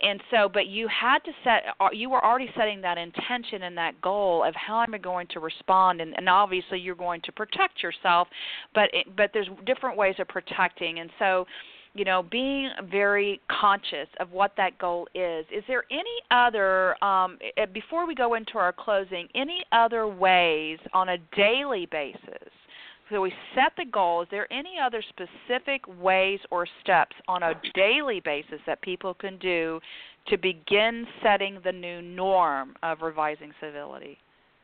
and 0.03 0.21
so 0.31 0.49
but 0.49 0.67
you 0.67 0.89
had 0.89 1.19
to 1.25 1.33
set 1.45 1.63
uh, 1.81 1.89
you 1.93 2.11
were 2.11 2.25
already 2.25 2.51
setting 2.57 2.81
that 2.81 2.99
intention 2.99 3.63
and 3.63 3.77
that 3.77 4.01
goal 4.01 4.45
of 4.45 4.55
how 4.55 4.83
am 4.83 4.95
i 4.95 4.99
going 4.99 5.27
to 5.29 5.41
respond? 5.41 6.01
And, 6.01 6.15
and 6.17 6.29
obviously 6.29 6.79
you're 6.79 6.95
going 6.95 7.21
to 7.23 7.33
protect 7.33 7.83
yourself 7.83 8.29
but 8.75 8.91
it, 8.93 9.07
but 9.17 9.31
there's 9.33 9.49
different 9.67 9.97
ways 9.97 10.15
of 10.19 10.29
protecting. 10.29 11.01
And 11.01 11.11
so 11.19 11.47
you 11.95 12.05
know 12.05 12.23
being 12.31 12.71
very 12.91 13.41
conscious 13.51 14.09
of 14.21 14.31
what 14.31 14.53
that 14.57 14.79
goal 14.79 15.09
is. 15.15 15.45
Is 15.53 15.65
there 15.67 15.85
any 15.91 16.05
other 16.31 17.03
um, 17.03 17.39
before 17.73 18.07
we 18.07 18.15
go 18.15 18.35
into 18.35 18.59
our 18.59 18.73
closing 18.73 19.29
any 19.35 19.65
other 19.73 20.07
ways 20.07 20.79
on 20.93 21.11
a 21.11 21.19
daily 21.37 21.87
basis 21.91 22.53
so 23.11 23.21
we 23.21 23.33
set 23.55 23.73
the 23.77 23.85
goal. 23.91 24.23
Is 24.23 24.29
there 24.31 24.51
any 24.53 24.75
other 24.83 25.03
specific 25.09 25.83
ways 26.01 26.39
or 26.51 26.67
steps 26.83 27.17
on 27.29 27.43
a 27.43 27.55
daily 27.75 28.21
basis 28.21 28.61
that 28.67 28.81
people 28.83 29.15
can 29.15 29.37
do 29.39 29.81
to 30.29 30.39
begin 30.39 31.07
setting 31.23 31.59
the 31.65 31.73
new 31.73 32.01
norm 32.01 32.75
of 32.83 33.03
revising 33.03 33.53
civility? 33.61 34.17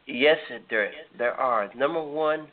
Yes, 0.07 0.37
there 0.71 0.93
there 1.19 1.35
are. 1.35 1.69
Number 1.75 2.03
one, 2.03 2.47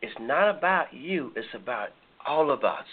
it's 0.00 0.14
not 0.18 0.56
about 0.56 0.92
you. 0.94 1.32
It's 1.36 1.46
about 1.54 1.90
all 2.26 2.50
of 2.50 2.64
us. 2.64 2.86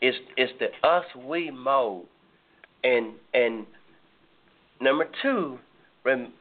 It's 0.00 0.16
it's 0.36 0.52
the 0.58 0.88
us 0.88 1.04
we 1.26 1.50
mode, 1.50 2.06
and 2.82 3.12
and 3.34 3.66
number 4.80 5.06
two, 5.22 5.58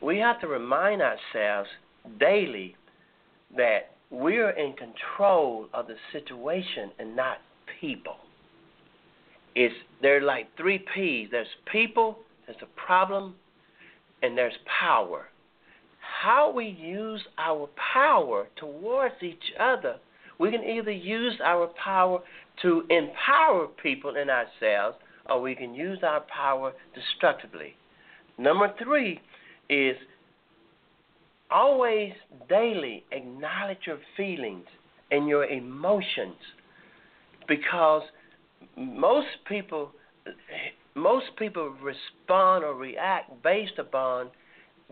we 0.01 0.17
have 0.19 0.39
to 0.41 0.47
remind 0.47 1.01
ourselves 1.01 1.69
daily 2.19 2.75
that 3.57 3.94
we're 4.11 4.51
in 4.51 4.73
control 4.73 5.67
of 5.73 5.87
the 5.87 5.95
situation 6.11 6.91
and 6.99 7.15
not 7.15 7.37
people. 7.79 8.15
It's 9.55 9.73
there 10.01 10.17
are 10.17 10.21
like 10.21 10.47
three 10.57 10.83
P's. 10.93 11.29
There's 11.31 11.47
people, 11.71 12.19
there's 12.45 12.61
a 12.61 12.79
problem, 12.79 13.35
and 14.21 14.37
there's 14.37 14.53
power. 14.79 15.27
How 16.21 16.51
we 16.51 16.65
use 16.65 17.21
our 17.37 17.69
power 17.93 18.47
towards 18.57 19.15
each 19.21 19.53
other, 19.59 19.95
we 20.39 20.51
can 20.51 20.63
either 20.63 20.91
use 20.91 21.35
our 21.43 21.67
power 21.81 22.19
to 22.61 22.83
empower 22.89 23.67
people 23.81 24.15
and 24.17 24.29
ourselves, 24.29 24.97
or 25.29 25.41
we 25.41 25.55
can 25.55 25.73
use 25.73 25.99
our 26.03 26.21
power 26.21 26.73
destructively. 26.93 27.75
Number 28.37 28.73
three 28.81 29.21
is 29.69 29.95
always 31.51 32.13
daily 32.49 33.03
acknowledge 33.11 33.79
your 33.85 33.99
feelings 34.17 34.65
and 35.11 35.27
your 35.27 35.45
emotions 35.45 36.35
because 37.47 38.03
most 38.77 39.27
people 39.47 39.91
most 40.95 41.25
people 41.37 41.75
respond 41.81 42.63
or 42.63 42.73
react 42.73 43.43
based 43.43 43.77
upon 43.77 44.29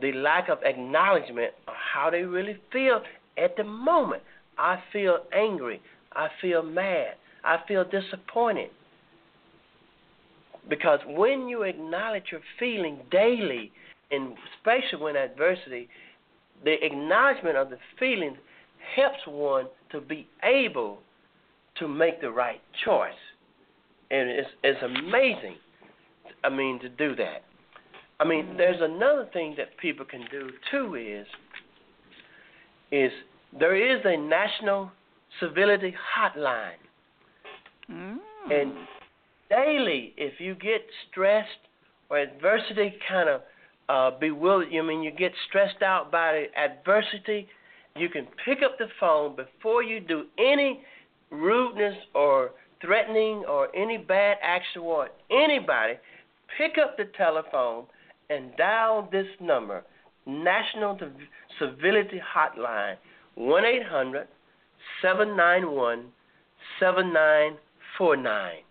the 0.02 0.12
lack 0.12 0.50
of 0.50 0.60
acknowledgement 0.64 1.52
of 1.68 1.74
how 1.94 2.10
they 2.10 2.24
really 2.24 2.58
feel 2.72 3.02
at 3.38 3.56
the 3.56 3.64
moment. 3.64 4.22
I 4.58 4.80
feel 4.92 5.20
angry. 5.34 5.82
I 6.14 6.28
feel 6.42 6.62
mad. 6.62 7.16
I 7.44 7.58
feel 7.68 7.86
disappointed. 7.86 8.70
Because 10.70 11.00
when 11.08 11.48
you 11.48 11.64
acknowledge 11.64 12.26
your 12.32 12.42
feeling 12.60 13.00
daily, 13.12 13.72
and 14.12 14.36
especially 14.56 15.04
when 15.04 15.16
adversity 15.16 15.90
the 16.64 16.84
acknowledgement 16.84 17.58
of 17.58 17.70
the 17.70 17.78
feelings 18.00 18.38
helps 18.96 19.20
one 19.28 19.66
to 19.92 20.02
be 20.02 20.28
able 20.44 21.00
to 21.80 21.88
make 21.88 22.22
the 22.22 22.32
right 22.32 22.62
choice. 22.86 23.12
And 24.12 24.30
it's 24.30 24.50
it's 24.64 24.80
amazing 24.84 25.56
I 26.44 26.50
mean 26.50 26.80
to 26.82 26.90
do 26.90 27.16
that. 27.16 27.44
I 28.20 28.26
mean 28.26 28.46
mm-hmm. 28.46 28.58
there's 28.58 28.82
another 28.82 29.28
thing 29.34 29.56
that 29.58 29.78
people 29.78 30.06
can 30.06 30.26
do 30.32 30.50
too 30.72 30.96
is 30.96 31.28
is 32.92 33.12
there 33.60 33.76
is 33.76 34.02
a 34.06 34.18
national 34.18 34.92
civility 35.40 35.96
hotline. 36.18 36.82
Mm. 37.92 38.18
And 38.52 38.74
daily 39.50 40.14
if 40.18 40.40
you 40.40 40.56
get 40.56 40.82
stressed 41.10 41.50
or 42.10 42.20
adversity 42.20 42.94
kind 43.10 43.30
of 43.30 43.42
uh, 43.90 44.12
bewildered. 44.20 44.72
You 44.72 44.84
I 44.84 44.86
mean 44.86 45.04
you 45.04 45.12
get 45.12 45.32
stressed 45.48 45.82
out 45.82 46.12
by 46.12 46.48
adversity. 46.58 47.48
You 47.96 48.10
can 48.10 48.28
pick 48.46 48.60
up 48.64 48.78
the 48.78 48.88
phone 49.00 49.36
before 49.36 49.84
you 49.84 50.00
do 50.00 50.26
any 50.38 50.82
rudeness 51.30 51.96
or 52.16 52.52
threatening 52.82 53.44
or 53.48 53.74
any 53.76 53.98
bad 53.98 54.38
action 54.42 54.82
toward 54.82 55.10
anybody. 55.32 55.94
Pick 56.58 56.78
up 56.84 56.98
the 56.98 57.06
telephone 57.18 57.86
and 58.30 58.56
dial 58.58 59.08
this 59.12 59.28
number, 59.40 59.84
National 60.26 60.98
Civility 61.60 62.22
Hotline, 62.36 62.96
one 63.36 63.66
eight 63.66 63.84
hundred 63.84 64.28
seven 65.02 65.36
nine 65.36 65.72
one 65.72 66.06
seven 66.80 67.14
nine 67.14 67.58
four 67.98 68.16
nine, 68.16 68.64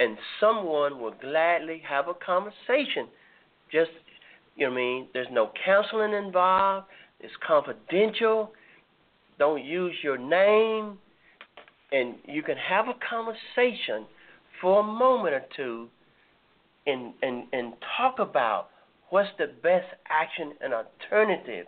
and 0.00 0.16
someone 0.40 1.00
will 1.00 1.14
gladly 1.20 1.82
have 1.88 2.08
a 2.08 2.14
conversation. 2.14 3.06
Just 3.72 3.90
you 4.56 4.66
know 4.66 4.72
what 4.72 4.78
I 4.78 4.82
mean? 4.82 5.08
There's 5.12 5.28
no 5.30 5.50
counseling 5.64 6.12
involved. 6.12 6.86
It's 7.20 7.32
confidential. 7.46 8.52
Don't 9.38 9.64
use 9.64 9.94
your 10.02 10.18
name. 10.18 10.98
And 11.92 12.16
you 12.24 12.42
can 12.42 12.56
have 12.56 12.86
a 12.88 12.94
conversation 13.08 14.06
for 14.60 14.80
a 14.80 14.82
moment 14.82 15.34
or 15.34 15.42
two 15.54 15.88
and, 16.86 17.12
and, 17.22 17.44
and 17.52 17.74
talk 17.96 18.18
about 18.18 18.68
what's 19.10 19.28
the 19.38 19.52
best 19.62 19.86
action 20.08 20.52
and 20.60 20.72
alternative 20.72 21.66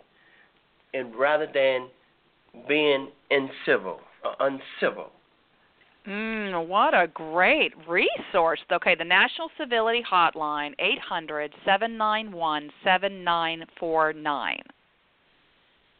and 0.93 1.15
rather 1.15 1.47
than 1.53 1.87
being 2.67 3.09
incivil 3.31 3.97
or 4.23 4.35
uncivil. 4.39 5.11
Mm, 6.09 6.67
what 6.67 6.95
a 6.95 7.07
great 7.07 7.71
resource. 7.87 8.59
Okay, 8.71 8.95
the 8.95 9.05
National 9.05 9.49
Civility 9.59 10.03
Hotline, 10.09 10.73
eight 10.79 10.99
hundred 10.99 11.53
seven 11.63 11.97
nine 11.97 12.31
one 12.31 12.71
seven 12.83 13.23
nine 13.23 13.63
four 13.79 14.11
nine. 14.13 14.63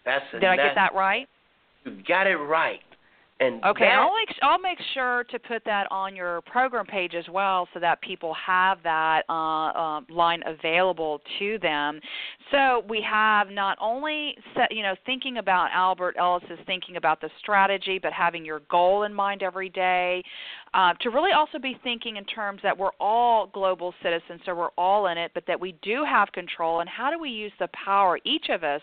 That's 0.05 0.25
Did 0.31 0.45
I 0.45 0.55
get 0.55 0.73
that 0.73 0.95
right? 0.95 1.27
You 1.85 2.01
got 2.07 2.25
it 2.25 2.37
right. 2.37 2.79
And 3.41 3.63
okay, 3.63 3.85
that, 3.85 3.99
I'll 3.99 4.13
make 4.13 4.35
I'll 4.41 4.59
make 4.59 4.79
sure 4.93 5.23
to 5.31 5.39
put 5.39 5.63
that 5.63 5.87
on 5.91 6.13
your 6.13 6.41
program 6.41 6.85
page 6.85 7.13
as 7.15 7.23
well, 7.31 7.69
so 7.73 7.79
that 7.79 8.01
people 8.01 8.35
have 8.45 8.79
that 8.83 9.23
uh, 9.29 9.33
uh, 9.33 10.01
line 10.09 10.41
available 10.45 11.21
to 11.39 11.57
them. 11.59 12.01
So 12.51 12.83
we 12.89 13.05
have 13.09 13.49
not 13.49 13.77
only 13.79 14.35
set, 14.55 14.73
you 14.73 14.83
know 14.83 14.93
thinking 15.05 15.37
about 15.37 15.69
Albert 15.73 16.15
Ellis 16.19 16.43
is 16.49 16.59
thinking 16.65 16.97
about 16.97 17.21
the 17.21 17.29
strategy, 17.39 17.97
but 18.01 18.11
having 18.11 18.43
your 18.43 18.59
goal 18.69 19.03
in 19.03 19.13
mind 19.13 19.41
every 19.41 19.69
day. 19.69 20.21
Uh, 20.73 20.93
to 21.01 21.09
really 21.09 21.31
also 21.31 21.57
be 21.57 21.75
thinking 21.83 22.17
in 22.17 22.25
terms 22.25 22.59
that 22.61 22.77
we're 22.77 22.91
all 22.99 23.47
global 23.47 23.93
citizens, 24.03 24.39
so 24.45 24.53
we're 24.53 24.69
all 24.77 25.07
in 25.07 25.17
it, 25.17 25.31
but 25.33 25.43
that 25.47 25.59
we 25.59 25.71
do 25.81 26.03
have 26.07 26.31
control, 26.31 26.81
and 26.81 26.89
how 26.89 27.09
do 27.09 27.17
we 27.17 27.29
use 27.29 27.51
the 27.59 27.67
power 27.73 28.19
each 28.23 28.49
of 28.49 28.63
us 28.63 28.81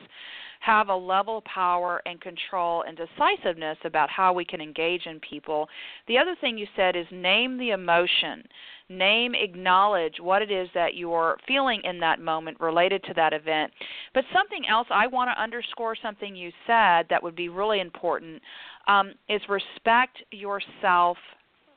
have 0.67 0.89
a 0.89 0.97
level 0.97 1.39
of 1.39 1.45
power 1.45 2.03
and 2.07 2.21
control 2.21 2.83
and 2.83 2.99
decisiveness 2.99 3.79
about 3.85 4.11
how 4.11 4.33
we 4.33 4.45
can 4.45 4.61
engage 4.61 5.07
in 5.07 5.21
people. 5.21 5.69
The 6.09 6.19
other 6.19 6.35
thing 6.41 6.59
you 6.59 6.67
said 6.75 6.97
is 6.97 7.07
name 7.13 7.57
the 7.57 7.71
emotion. 7.71 8.43
Name, 8.89 9.35
acknowledge 9.37 10.15
what 10.21 10.43
it 10.43 10.51
is 10.51 10.69
that 10.75 10.95
you're 10.95 11.37
feeling 11.47 11.81
in 11.85 12.01
that 12.01 12.21
moment 12.21 12.59
related 12.61 13.03
to 13.05 13.15
that 13.15 13.33
event. 13.33 13.73
But 14.13 14.25
something 14.33 14.63
else, 14.69 14.89
I 14.91 15.07
want 15.07 15.31
to 15.31 15.41
underscore 15.41 15.97
something 16.03 16.35
you 16.35 16.51
said 16.67 17.07
that 17.11 17.23
would 17.23 17.37
be 17.37 17.49
really 17.49 17.81
important 17.81 18.43
um, 18.89 19.13
is 19.29 19.41
respect 19.49 20.19
yourself 20.33 21.17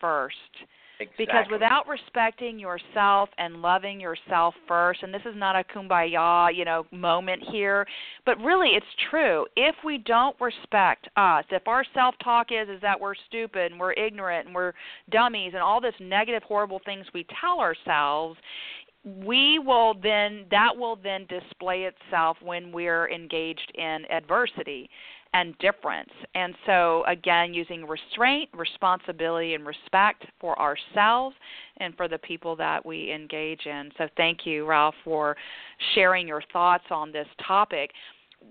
first. 0.02 0.36
Exactly. 1.00 1.26
Because 1.26 1.46
without 1.52 1.88
respecting 1.88 2.60
yourself 2.60 3.30
and 3.38 3.62
loving 3.62 4.00
yourself 4.00 4.54
first, 4.68 5.04
and 5.04 5.14
this 5.14 5.22
is 5.26 5.36
not 5.36 5.56
a 5.56 5.64
kumbaya, 5.64 6.56
you 6.56 6.66
know, 6.66 6.86
moment 6.92 7.44
here, 7.52 7.86
but 8.26 8.38
really 8.40 8.70
it's 8.70 8.86
true. 9.10 9.46
If 9.56 9.76
we 9.84 10.00
don't 10.00 10.36
respect 10.40 11.08
us, 11.16 11.46
if 11.52 11.68
our 11.68 11.84
self-talk 11.94 12.48
is 12.52 12.70
is 12.70 12.82
that 12.82 13.00
we're 13.00 13.16
stupid 13.28 13.72
and 13.72 13.80
we're 13.80 13.94
ignorant 13.94 14.48
and 14.48 14.56
we're 14.56 14.74
dummies 15.10 15.52
and 15.54 15.62
all 15.62 15.82
this 15.82 15.96
negative 16.00 16.44
horrible 16.44 16.82
things 16.86 17.06
we 17.14 17.26
tell 17.42 17.60
ourselves, 17.60 18.38
we 19.06 19.60
will 19.60 19.94
then 20.04 20.46
that 20.52 20.76
will 20.76 20.98
then 20.98 21.26
display 21.28 21.84
itself 21.84 22.38
when 22.42 22.72
we're 22.72 23.10
engaged 23.10 23.72
in 23.76 24.04
adversity 24.12 24.90
and 25.34 25.58
difference. 25.60 26.10
And 26.34 26.56
so, 26.66 27.04
again, 27.08 27.54
using 27.54 27.86
restraint, 27.86 28.50
responsibility, 28.54 29.54
and 29.54 29.66
respect 29.66 30.26
for 30.40 30.60
ourselves 30.60 31.36
and 31.78 31.96
for 31.96 32.08
the 32.08 32.18
people 32.18 32.56
that 32.56 32.86
we 32.86 33.12
engage 33.12 33.66
in. 33.66 33.92
So, 33.98 34.08
thank 34.18 34.46
you, 34.46 34.66
Ralph, 34.66 34.96
for 35.04 35.36
sharing 35.94 36.28
your 36.28 36.42
thoughts 36.52 36.86
on 36.90 37.12
this 37.12 37.28
topic. 37.46 37.92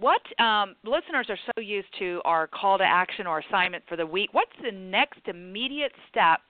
What 0.00 0.20
um, 0.38 0.76
listeners 0.84 1.26
are 1.30 1.38
so 1.46 1.60
used 1.60 1.88
to 1.98 2.20
our 2.24 2.46
call 2.46 2.78
to 2.78 2.84
action 2.84 3.26
or 3.26 3.40
assignment 3.40 3.82
for 3.88 3.96
the 3.96 4.06
week, 4.06 4.30
what's 4.32 4.52
the 4.62 4.70
next 4.70 5.20
immediate 5.26 5.92
step 6.10 6.40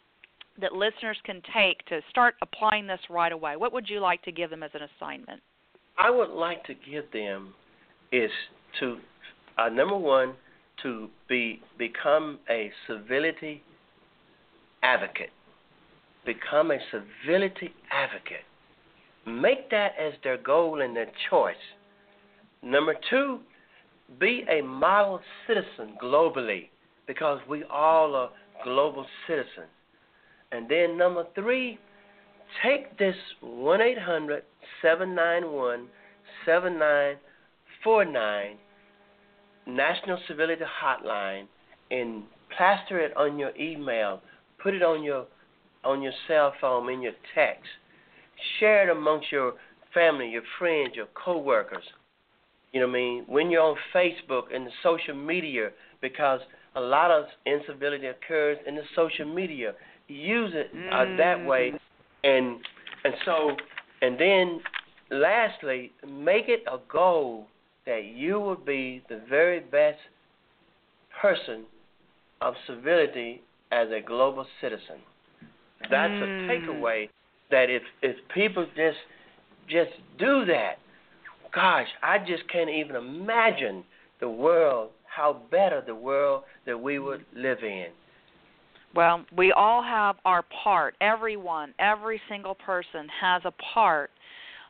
that 0.60 0.72
listeners 0.72 1.16
can 1.24 1.40
take 1.54 1.84
to 1.86 2.00
start 2.10 2.34
applying 2.42 2.86
this 2.86 3.00
right 3.08 3.32
away? 3.32 3.56
What 3.56 3.72
would 3.72 3.88
you 3.88 4.00
like 4.00 4.22
to 4.22 4.32
give 4.32 4.50
them 4.50 4.62
as 4.62 4.72
an 4.74 4.80
assignment? 4.96 5.40
I 5.96 6.10
would 6.10 6.30
like 6.30 6.64
to 6.64 6.74
give 6.74 7.10
them 7.12 7.54
is 8.10 8.30
to 8.80 8.98
uh, 9.58 9.68
number 9.68 9.96
one 9.96 10.34
to 10.82 11.08
be 11.28 11.60
become 11.76 12.38
a 12.48 12.72
civility 12.86 13.62
advocate. 14.82 15.30
Become 16.24 16.70
a 16.70 16.78
civility 16.90 17.74
advocate. 17.90 18.44
Make 19.26 19.68
that 19.70 19.92
as 20.00 20.14
their 20.24 20.38
goal 20.38 20.80
and 20.80 20.96
their 20.96 21.10
choice. 21.28 21.56
Number 22.62 22.94
two, 23.10 23.40
be 24.18 24.44
a 24.48 24.62
model 24.62 25.20
citizen 25.46 25.96
globally 26.02 26.70
because 27.06 27.40
we 27.48 27.62
all 27.64 28.14
are 28.14 28.30
global 28.64 29.06
citizens. 29.26 29.68
And 30.50 30.66
then 30.68 30.96
number 30.96 31.26
three, 31.34 31.78
take 32.62 32.96
this 32.98 33.14
1 33.40 33.80
800 33.80 34.42
791 34.82 35.88
7949 36.46 38.58
National 39.68 40.18
Civility 40.26 40.64
Hotline 40.82 41.46
and 41.90 42.22
plaster 42.56 42.98
it 43.00 43.16
on 43.16 43.38
your 43.38 43.54
email, 43.56 44.20
put 44.62 44.74
it 44.74 44.82
on 44.82 45.02
your 45.02 45.26
on 45.84 46.02
your 46.02 46.12
cell 46.26 46.52
phone 46.60 46.90
in 46.90 47.02
your 47.02 47.12
text. 47.34 47.68
Share 48.58 48.88
it 48.88 48.96
amongst 48.96 49.30
your 49.30 49.54
family, 49.94 50.28
your 50.28 50.42
friends, 50.58 50.90
your 50.94 51.06
coworkers. 51.14 51.84
You 52.72 52.80
know 52.80 52.86
what 52.86 52.92
I 52.92 52.98
mean? 52.98 53.24
When 53.26 53.50
you're 53.50 53.62
on 53.62 53.76
Facebook 53.94 54.54
and 54.54 54.66
the 54.66 54.70
social 54.82 55.14
media, 55.14 55.70
because 56.00 56.40
a 56.74 56.80
lot 56.80 57.10
of 57.10 57.24
incivility 57.46 58.06
occurs 58.06 58.58
in 58.66 58.74
the 58.74 58.82
social 58.94 59.32
media. 59.32 59.74
Use 60.08 60.52
it 60.54 60.70
uh, 60.92 61.04
that 61.16 61.44
way, 61.44 61.72
and 62.24 62.56
and 63.04 63.14
so 63.24 63.50
and 64.00 64.18
then 64.18 64.60
lastly, 65.10 65.92
make 66.06 66.48
it 66.48 66.64
a 66.70 66.78
goal 66.90 67.46
that 67.88 68.04
you 68.04 68.38
will 68.38 68.54
be 68.54 69.02
the 69.08 69.20
very 69.28 69.60
best 69.60 69.98
person 71.20 71.64
of 72.40 72.54
civility 72.66 73.40
as 73.72 73.88
a 73.88 74.00
global 74.06 74.46
citizen. 74.60 74.98
That's 75.90 76.12
mm. 76.12 76.22
a 76.22 76.52
takeaway 76.52 77.08
that 77.50 77.70
if 77.70 77.82
if 78.02 78.16
people 78.32 78.66
just 78.76 78.98
just 79.68 79.90
do 80.18 80.44
that, 80.44 80.74
gosh, 81.54 81.88
I 82.02 82.18
just 82.18 82.42
can't 82.52 82.70
even 82.70 82.94
imagine 82.94 83.84
the 84.20 84.28
world, 84.28 84.90
how 85.04 85.40
better 85.50 85.82
the 85.84 85.94
world 85.94 86.42
that 86.66 86.78
we 86.78 86.98
would 86.98 87.24
live 87.34 87.58
in. 87.62 87.86
Well, 88.94 89.24
we 89.36 89.52
all 89.52 89.82
have 89.82 90.16
our 90.24 90.44
part. 90.62 90.94
Everyone, 91.00 91.72
every 91.78 92.20
single 92.28 92.54
person 92.54 93.06
has 93.20 93.42
a 93.44 93.52
part 93.72 94.10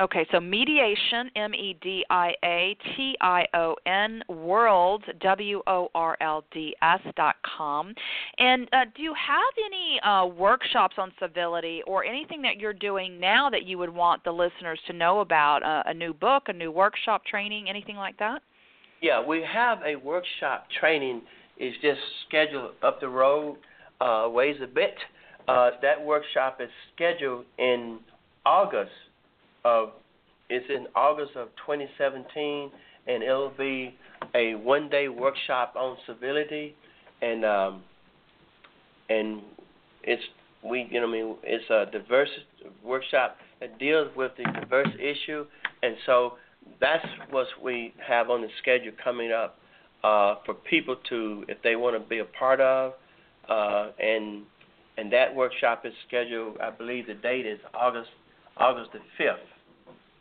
Okay, 0.00 0.26
so 0.32 0.40
mediation, 0.40 1.30
M 1.36 1.54
E 1.54 1.76
D 1.82 2.02
I 2.08 2.32
A 2.42 2.76
T 2.96 3.14
I 3.20 3.44
O 3.52 3.76
N, 3.84 4.22
world, 4.26 5.04
W 5.20 5.60
O 5.66 5.90
R 5.94 6.16
L 6.22 6.44
D 6.50 6.74
S 6.80 7.00
dot 7.14 7.36
com. 7.44 7.92
And 8.38 8.68
uh, 8.72 8.86
do 8.96 9.02
you 9.02 9.12
have 9.12 9.40
any 9.66 10.00
uh, 10.00 10.26
workshops 10.34 10.96
on 10.96 11.12
civility 11.20 11.82
or 11.86 12.06
anything 12.06 12.40
that 12.40 12.56
you're 12.58 12.72
doing 12.72 13.20
now 13.20 13.50
that 13.50 13.66
you 13.66 13.76
would 13.76 13.90
want 13.90 14.24
the 14.24 14.32
listeners 14.32 14.80
to 14.86 14.94
know 14.94 15.20
about? 15.20 15.62
Uh, 15.62 15.82
a 15.84 15.92
new 15.92 16.14
book, 16.14 16.44
a 16.46 16.54
new 16.54 16.72
workshop 16.72 17.26
training, 17.26 17.68
anything 17.68 17.96
like 17.96 18.18
that? 18.18 18.40
Yeah, 19.02 19.22
we 19.22 19.44
have 19.52 19.80
a 19.84 19.96
workshop 19.96 20.68
training. 20.80 21.20
It's 21.58 21.76
just 21.82 22.00
scheduled 22.26 22.72
up 22.82 22.98
the 22.98 23.08
road, 23.08 23.58
uh, 24.00 24.26
ways 24.30 24.56
a 24.62 24.66
bit. 24.66 24.94
Uh, 25.46 25.70
that 25.82 26.02
workshop 26.02 26.60
is 26.62 26.70
scheduled 26.94 27.44
in 27.58 27.98
August 28.46 28.90
of 29.64 29.90
it's 30.48 30.66
in 30.68 30.86
August 30.94 31.32
of 31.36 31.48
2017, 31.66 32.70
and 33.06 33.22
it'll 33.22 33.52
be 33.56 33.94
a 34.34 34.54
one-day 34.54 35.08
workshop 35.08 35.74
on 35.76 35.96
civility, 36.06 36.74
and 37.20 37.44
um, 37.44 37.82
and 39.08 39.42
it's 40.02 40.22
we 40.64 40.88
you 40.90 41.00
know 41.00 41.08
I 41.08 41.10
mean 41.10 41.36
it's 41.42 41.68
a 41.70 41.86
diverse 41.90 42.28
workshop 42.84 43.36
that 43.60 43.78
deals 43.78 44.08
with 44.16 44.32
the 44.36 44.44
diverse 44.60 44.88
issue, 44.98 45.46
and 45.82 45.96
so 46.06 46.34
that's 46.80 47.04
what 47.30 47.46
we 47.62 47.94
have 48.06 48.30
on 48.30 48.42
the 48.42 48.48
schedule 48.60 48.92
coming 49.02 49.32
up 49.32 49.56
uh, 50.04 50.36
for 50.44 50.54
people 50.54 50.96
to 51.08 51.44
if 51.48 51.58
they 51.62 51.76
want 51.76 52.00
to 52.00 52.08
be 52.08 52.18
a 52.18 52.24
part 52.24 52.60
of, 52.60 52.92
uh, 53.48 53.90
and 54.00 54.42
and 54.98 55.12
that 55.12 55.34
workshop 55.34 55.84
is 55.84 55.92
scheduled. 56.06 56.58
I 56.58 56.70
believe 56.70 57.06
the 57.06 57.14
date 57.14 57.46
is 57.46 57.58
August 57.74 58.10
August 58.56 58.90
the 58.92 59.00
fifth. 59.16 59.51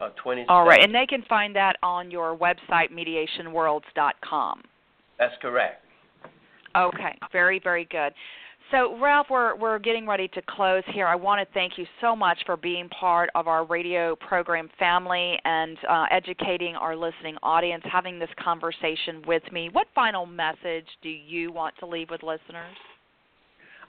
Uh, 0.02 0.10
All 0.48 0.66
right, 0.66 0.84
and 0.84 0.94
they 0.94 1.06
can 1.06 1.24
find 1.30 1.56
that 1.56 1.78
on 1.84 2.10
your 2.10 2.36
website, 2.36 2.92
mediationworlds.com. 2.92 4.64
That's 5.20 5.36
correct. 5.42 5.86
Okay, 6.76 7.18
very, 7.32 7.60
very 7.60 7.86
good. 7.86 8.12
So, 8.72 8.98
Ralph, 9.00 9.28
we're 9.30 9.56
we're 9.58 9.80
getting 9.80 10.08
ready 10.08 10.30
to 10.30 10.42
close 10.48 10.84
here. 10.94 11.06
I 11.06 11.16
want 11.16 11.46
to 11.46 11.54
thank 11.54 11.78
you 11.78 11.86
so 12.00 12.16
much 12.16 12.40
for 12.46 12.56
being 12.56 12.88
part 12.88 13.30
of 13.36 13.48
our 13.48 13.66
radio 13.66 14.16
program 14.16 14.70
family 14.80 15.38
and 15.44 15.78
uh, 15.90 16.06
educating 16.10 16.76
our 16.76 16.96
listening 16.96 17.36
audience, 17.44 17.84
having 17.92 18.18
this 18.18 18.30
conversation 18.42 19.24
with 19.28 19.44
me. 19.52 19.70
What 19.74 19.88
final 19.94 20.26
message 20.26 20.86
do 21.04 21.10
you 21.10 21.52
want 21.52 21.76
to 21.80 21.86
leave 21.86 22.10
with 22.10 22.24
listeners? 22.24 22.76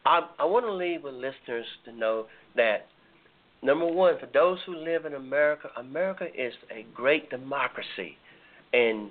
I, 0.04 0.28
I 0.40 0.44
want 0.44 0.66
to 0.66 0.72
leave 0.72 1.04
with 1.04 1.14
listeners 1.14 1.66
to 1.84 1.92
know 1.92 2.26
that 2.56 2.86
number 3.62 3.86
one, 3.86 4.18
for 4.18 4.28
those 4.32 4.58
who 4.66 4.74
live 4.76 5.04
in 5.04 5.14
America, 5.14 5.68
America 5.76 6.26
is 6.34 6.52
a 6.70 6.86
great 6.94 7.30
democracy, 7.30 8.16
and 8.72 9.10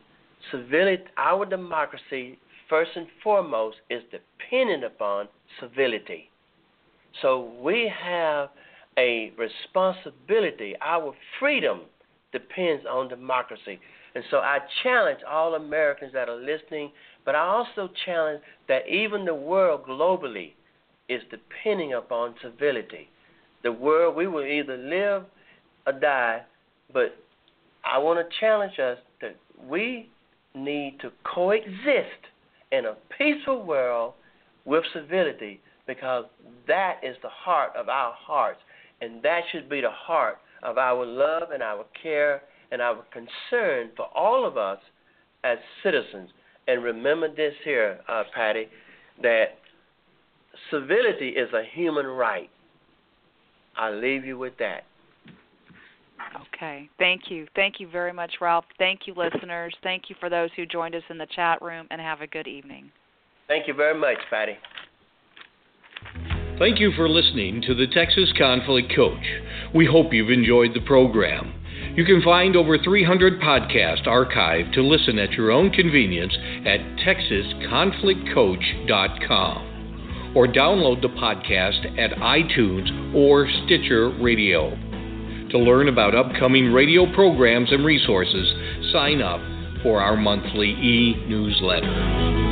civility, 0.51 1.03
our 1.17 1.45
democracy, 1.45 2.37
first 2.69 2.91
and 2.95 3.07
foremost, 3.23 3.77
is 3.89 4.01
dependent 4.11 4.83
upon 4.83 5.27
civility. 5.59 6.29
So 7.21 7.51
we 7.61 7.91
have 8.03 8.49
a 8.97 9.31
responsibility. 9.37 10.75
Our 10.81 11.13
freedom 11.39 11.81
depends 12.31 12.85
on 12.89 13.09
democracy. 13.09 13.79
And 14.15 14.23
so 14.29 14.37
I 14.37 14.59
challenge 14.83 15.19
all 15.29 15.55
Americans 15.55 16.11
that 16.13 16.29
are 16.29 16.35
listening, 16.35 16.91
but 17.25 17.35
I 17.35 17.39
also 17.39 17.89
challenge 18.05 18.41
that 18.67 18.87
even 18.87 19.25
the 19.25 19.35
world 19.35 19.85
globally 19.87 20.53
is 21.07 21.21
depending 21.29 21.93
upon 21.93 22.35
civility. 22.41 23.09
The 23.63 23.71
world, 23.71 24.15
we 24.15 24.27
will 24.27 24.45
either 24.45 24.77
live 24.77 25.23
or 25.85 25.93
die, 25.99 26.41
but 26.93 27.15
I 27.85 27.97
want 27.97 28.19
to 28.19 28.39
challenge 28.39 28.79
us 28.79 28.97
that 29.21 29.35
we 29.67 30.09
need 30.53 30.97
to 31.01 31.11
coexist 31.23 32.27
in 32.71 32.85
a 32.85 32.95
peaceful 33.17 33.63
world 33.63 34.13
with 34.65 34.83
civility 34.93 35.59
because 35.87 36.25
that 36.67 36.99
is 37.03 37.15
the 37.21 37.29
heart 37.29 37.71
of 37.75 37.89
our 37.89 38.13
hearts, 38.13 38.59
and 39.01 39.21
that 39.23 39.41
should 39.51 39.69
be 39.69 39.81
the 39.81 39.91
heart 39.91 40.37
of 40.63 40.77
our 40.77 41.05
love 41.05 41.51
and 41.51 41.63
our 41.63 41.85
care 42.01 42.41
and 42.71 42.81
our 42.81 43.03
concern 43.11 43.89
for 43.95 44.05
all 44.15 44.45
of 44.45 44.57
us 44.57 44.79
as 45.43 45.57
citizens. 45.83 46.29
And 46.67 46.83
remember 46.83 47.33
this 47.33 47.53
here, 47.63 47.99
uh, 48.07 48.23
Patty, 48.33 48.67
that 49.21 49.57
civility 50.69 51.29
is 51.29 51.51
a 51.53 51.63
human 51.73 52.05
right. 52.05 52.49
I 53.77 53.91
leave 53.91 54.25
you 54.25 54.37
with 54.37 54.57
that. 54.59 54.83
Okay. 56.55 56.89
Thank 56.99 57.23
you. 57.29 57.47
Thank 57.55 57.79
you 57.79 57.87
very 57.89 58.13
much, 58.13 58.33
Ralph. 58.41 58.65
Thank 58.77 59.07
you, 59.07 59.15
listeners. 59.15 59.73
Thank 59.83 60.09
you 60.09 60.15
for 60.19 60.29
those 60.29 60.49
who 60.55 60.65
joined 60.65 60.95
us 60.95 61.03
in 61.09 61.17
the 61.17 61.27
chat 61.35 61.61
room, 61.61 61.87
and 61.91 61.99
have 61.99 62.21
a 62.21 62.27
good 62.27 62.47
evening. 62.47 62.89
Thank 63.47 63.67
you 63.67 63.73
very 63.73 63.99
much, 63.99 64.19
Patty. 64.29 64.53
Thank 66.59 66.79
you 66.79 66.93
for 66.95 67.09
listening 67.09 67.61
to 67.63 67.73
the 67.73 67.87
Texas 67.87 68.31
Conflict 68.37 68.93
Coach. 68.95 69.25
We 69.73 69.87
hope 69.87 70.13
you've 70.13 70.29
enjoyed 70.29 70.75
the 70.75 70.81
program. 70.81 71.55
You 71.95 72.05
can 72.05 72.21
find 72.21 72.55
over 72.55 72.77
300 72.77 73.41
podcasts 73.41 74.05
archived 74.07 74.73
to 74.73 74.81
listen 74.81 75.17
at 75.17 75.31
your 75.31 75.49
own 75.51 75.71
convenience 75.71 76.37
at 76.65 76.79
texasconflictcoach.com 77.03 79.70
or 80.35 80.47
download 80.47 81.01
the 81.01 81.09
podcast 81.09 81.97
at 81.99 82.11
iTunes 82.19 83.15
or 83.15 83.47
Stitcher 83.65 84.09
Radio. 84.21 84.69
To 85.51 85.57
learn 85.57 85.89
about 85.89 86.15
upcoming 86.15 86.71
radio 86.71 87.11
programs 87.13 87.71
and 87.71 87.85
resources, 87.85 88.53
sign 88.93 89.21
up 89.21 89.41
for 89.83 90.01
our 90.01 90.15
monthly 90.15 90.69
e 90.69 91.25
newsletter. 91.27 92.50